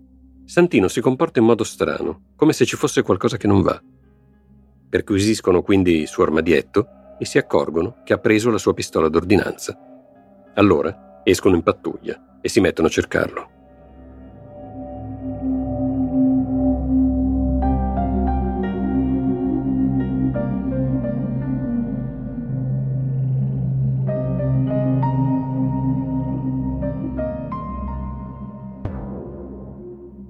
Santino 0.45 0.89
si 0.89 1.01
comporta 1.01 1.39
in 1.39 1.47
modo 1.47 1.65
strano, 1.65 2.33
come 2.37 2.53
se 2.53 2.67
ci 2.67 2.77
fosse 2.77 3.03
qualcosa 3.03 3.37
che 3.37 3.47
non 3.47 3.63
va. 3.63 3.81
Perquisiscono 4.89 5.63
quindi 5.63 6.01
il 6.01 6.07
suo 6.07 6.23
armadietto 6.23 6.87
e 7.19 7.25
si 7.25 7.39
accorgono 7.39 7.97
che 8.05 8.13
ha 8.13 8.19
preso 8.19 8.51
la 8.51 8.59
sua 8.59 8.75
pistola 8.75 9.09
d'ordinanza. 9.09 9.79
Allora 10.55 11.21
escono 11.25 11.57
in 11.57 11.63
pattuglia 11.63 12.39
e 12.41 12.49
si 12.49 12.61
mettono 12.61 12.89
a 12.89 12.91
cercarlo. 12.91 13.49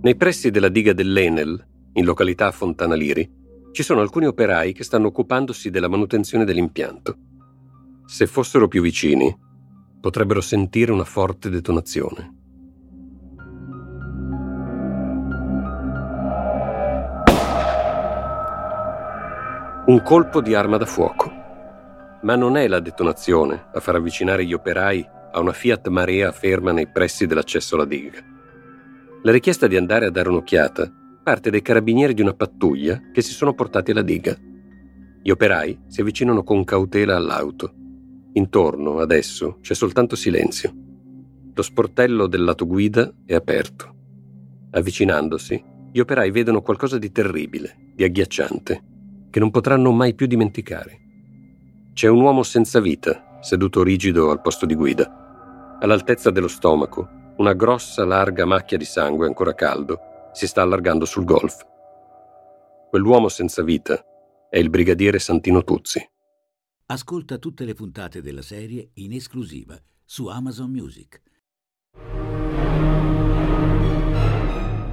Nei 0.04 0.16
pressi 0.16 0.50
della 0.50 0.68
diga 0.68 0.92
dell'Enel, 0.92 1.66
in 1.94 2.04
località 2.04 2.50
Fontana 2.50 2.94
Liri, 2.94 3.26
ci 3.74 3.82
sono 3.82 4.00
alcuni 4.00 4.26
operai 4.26 4.72
che 4.72 4.84
stanno 4.84 5.08
occupandosi 5.08 5.68
della 5.68 5.88
manutenzione 5.88 6.44
dell'impianto. 6.44 7.16
Se 8.06 8.28
fossero 8.28 8.68
più 8.68 8.80
vicini, 8.80 9.36
potrebbero 10.00 10.40
sentire 10.40 10.92
una 10.92 11.02
forte 11.02 11.50
detonazione. 11.50 12.34
Un 19.86 20.02
colpo 20.04 20.40
di 20.40 20.54
arma 20.54 20.76
da 20.76 20.86
fuoco. 20.86 21.32
Ma 22.22 22.36
non 22.36 22.56
è 22.56 22.68
la 22.68 22.78
detonazione 22.78 23.70
a 23.74 23.80
far 23.80 23.96
avvicinare 23.96 24.46
gli 24.46 24.52
operai 24.52 25.04
a 25.32 25.40
una 25.40 25.52
Fiat 25.52 25.88
Marea 25.88 26.30
ferma 26.30 26.70
nei 26.70 26.86
pressi 26.86 27.26
dell'accesso 27.26 27.74
alla 27.74 27.86
diga. 27.86 28.20
La 29.24 29.32
richiesta 29.32 29.66
di 29.66 29.76
andare 29.76 30.06
a 30.06 30.10
dare 30.10 30.28
un'occhiata 30.28 31.02
parte 31.24 31.48
dei 31.48 31.62
carabinieri 31.62 32.12
di 32.12 32.20
una 32.20 32.34
pattuglia 32.34 33.00
che 33.10 33.22
si 33.22 33.32
sono 33.32 33.54
portati 33.54 33.92
alla 33.92 34.02
diga. 34.02 34.36
Gli 35.22 35.30
operai 35.30 35.84
si 35.88 36.02
avvicinano 36.02 36.44
con 36.44 36.64
cautela 36.64 37.16
all'auto. 37.16 37.72
Intorno, 38.34 38.98
adesso, 38.98 39.56
c'è 39.62 39.72
soltanto 39.74 40.16
silenzio. 40.16 40.72
Lo 41.54 41.62
sportello 41.62 42.26
del 42.26 42.44
lato 42.44 42.66
guida 42.66 43.10
è 43.24 43.32
aperto. 43.32 43.94
Avvicinandosi, 44.72 45.64
gli 45.90 45.98
operai 45.98 46.30
vedono 46.30 46.60
qualcosa 46.60 46.98
di 46.98 47.10
terribile, 47.10 47.92
di 47.94 48.04
agghiacciante, 48.04 48.82
che 49.30 49.40
non 49.40 49.50
potranno 49.50 49.92
mai 49.92 50.14
più 50.14 50.26
dimenticare. 50.26 50.98
C'è 51.94 52.08
un 52.08 52.20
uomo 52.20 52.42
senza 52.42 52.80
vita, 52.80 53.38
seduto 53.40 53.82
rigido 53.82 54.30
al 54.30 54.42
posto 54.42 54.66
di 54.66 54.74
guida. 54.74 55.78
All'altezza 55.80 56.30
dello 56.30 56.48
stomaco, 56.48 57.08
una 57.38 57.54
grossa, 57.54 58.04
larga 58.04 58.44
macchia 58.44 58.76
di 58.76 58.84
sangue 58.84 59.26
ancora 59.26 59.54
caldo 59.54 60.12
si 60.34 60.48
sta 60.48 60.62
allargando 60.62 61.04
sul 61.04 61.24
golf. 61.24 61.64
Quell'uomo 62.90 63.28
senza 63.28 63.62
vita 63.62 64.04
è 64.50 64.58
il 64.58 64.68
brigadiere 64.68 65.18
Santino 65.18 65.62
Tuzzi. 65.62 66.06
Ascolta 66.86 67.38
tutte 67.38 67.64
le 67.64 67.74
puntate 67.74 68.20
della 68.20 68.42
serie 68.42 68.90
in 68.94 69.12
esclusiva 69.12 69.80
su 70.04 70.26
Amazon 70.26 70.70
Music. 70.70 71.22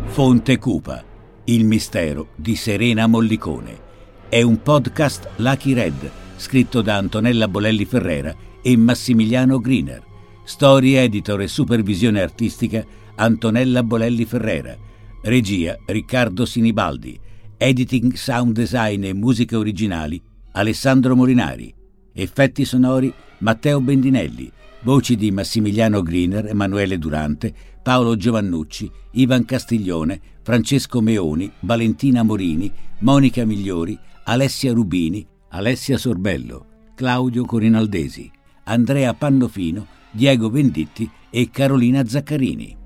Fonte 0.06 0.58
Cupa, 0.58 1.04
il 1.46 1.66
mistero 1.66 2.30
di 2.36 2.56
Serena 2.56 3.08
Mollicone. 3.08 3.89
È 4.30 4.42
un 4.42 4.62
podcast 4.62 5.30
Lucky 5.38 5.74
Red, 5.74 6.12
scritto 6.36 6.82
da 6.82 6.98
Antonella 6.98 7.48
Bolelli 7.48 7.86
Ferrera 7.86 8.34
e 8.62 8.78
Massimiliano 8.78 9.60
Griner. 9.60 10.06
Storia, 10.44 11.02
editore 11.02 11.46
e 11.46 11.48
supervisione 11.48 12.22
artistica 12.22 12.86
Antonella 13.16 13.84
Bolelli 13.84 14.26
Ferrera 14.26 14.89
Regia 15.24 15.78
Riccardo 15.86 16.45
Sinibaldi. 16.45 17.19
Editing, 17.55 18.13
sound 18.13 18.55
design 18.55 19.03
e 19.03 19.13
musiche 19.13 19.55
originali 19.55 20.19
Alessandro 20.53 21.15
Morinari. 21.15 21.72
Effetti 22.11 22.65
sonori 22.65 23.13
Matteo 23.39 23.80
Bendinelli. 23.82 24.51
Voci 24.82 25.15
di 25.15 25.30
Massimiliano 25.30 26.01
Griner, 26.01 26.47
Emanuele 26.47 26.97
Durante, 26.97 27.53
Paolo 27.84 28.15
Giovannucci, 28.15 28.89
Ivan 29.11 29.45
Castiglione, 29.45 30.19
Francesco 30.41 31.01
Meoni, 31.01 31.51
Valentina 31.59 32.24
Morini, 32.24 32.72
Monica 33.01 33.45
Migliori, 33.45 33.95
Alessia 34.24 34.74
Rubini, 34.74 35.24
Alessia 35.49 35.99
Sorbello, 35.99 36.65
Claudio 36.95 37.45
Corinaldesi, 37.45 38.32
Andrea 38.63 39.13
Pannofino, 39.13 39.86
Diego 40.09 40.49
Venditti 40.49 41.07
e 41.30 41.51
Carolina 41.51 42.03
Zaccarini. 42.07 42.80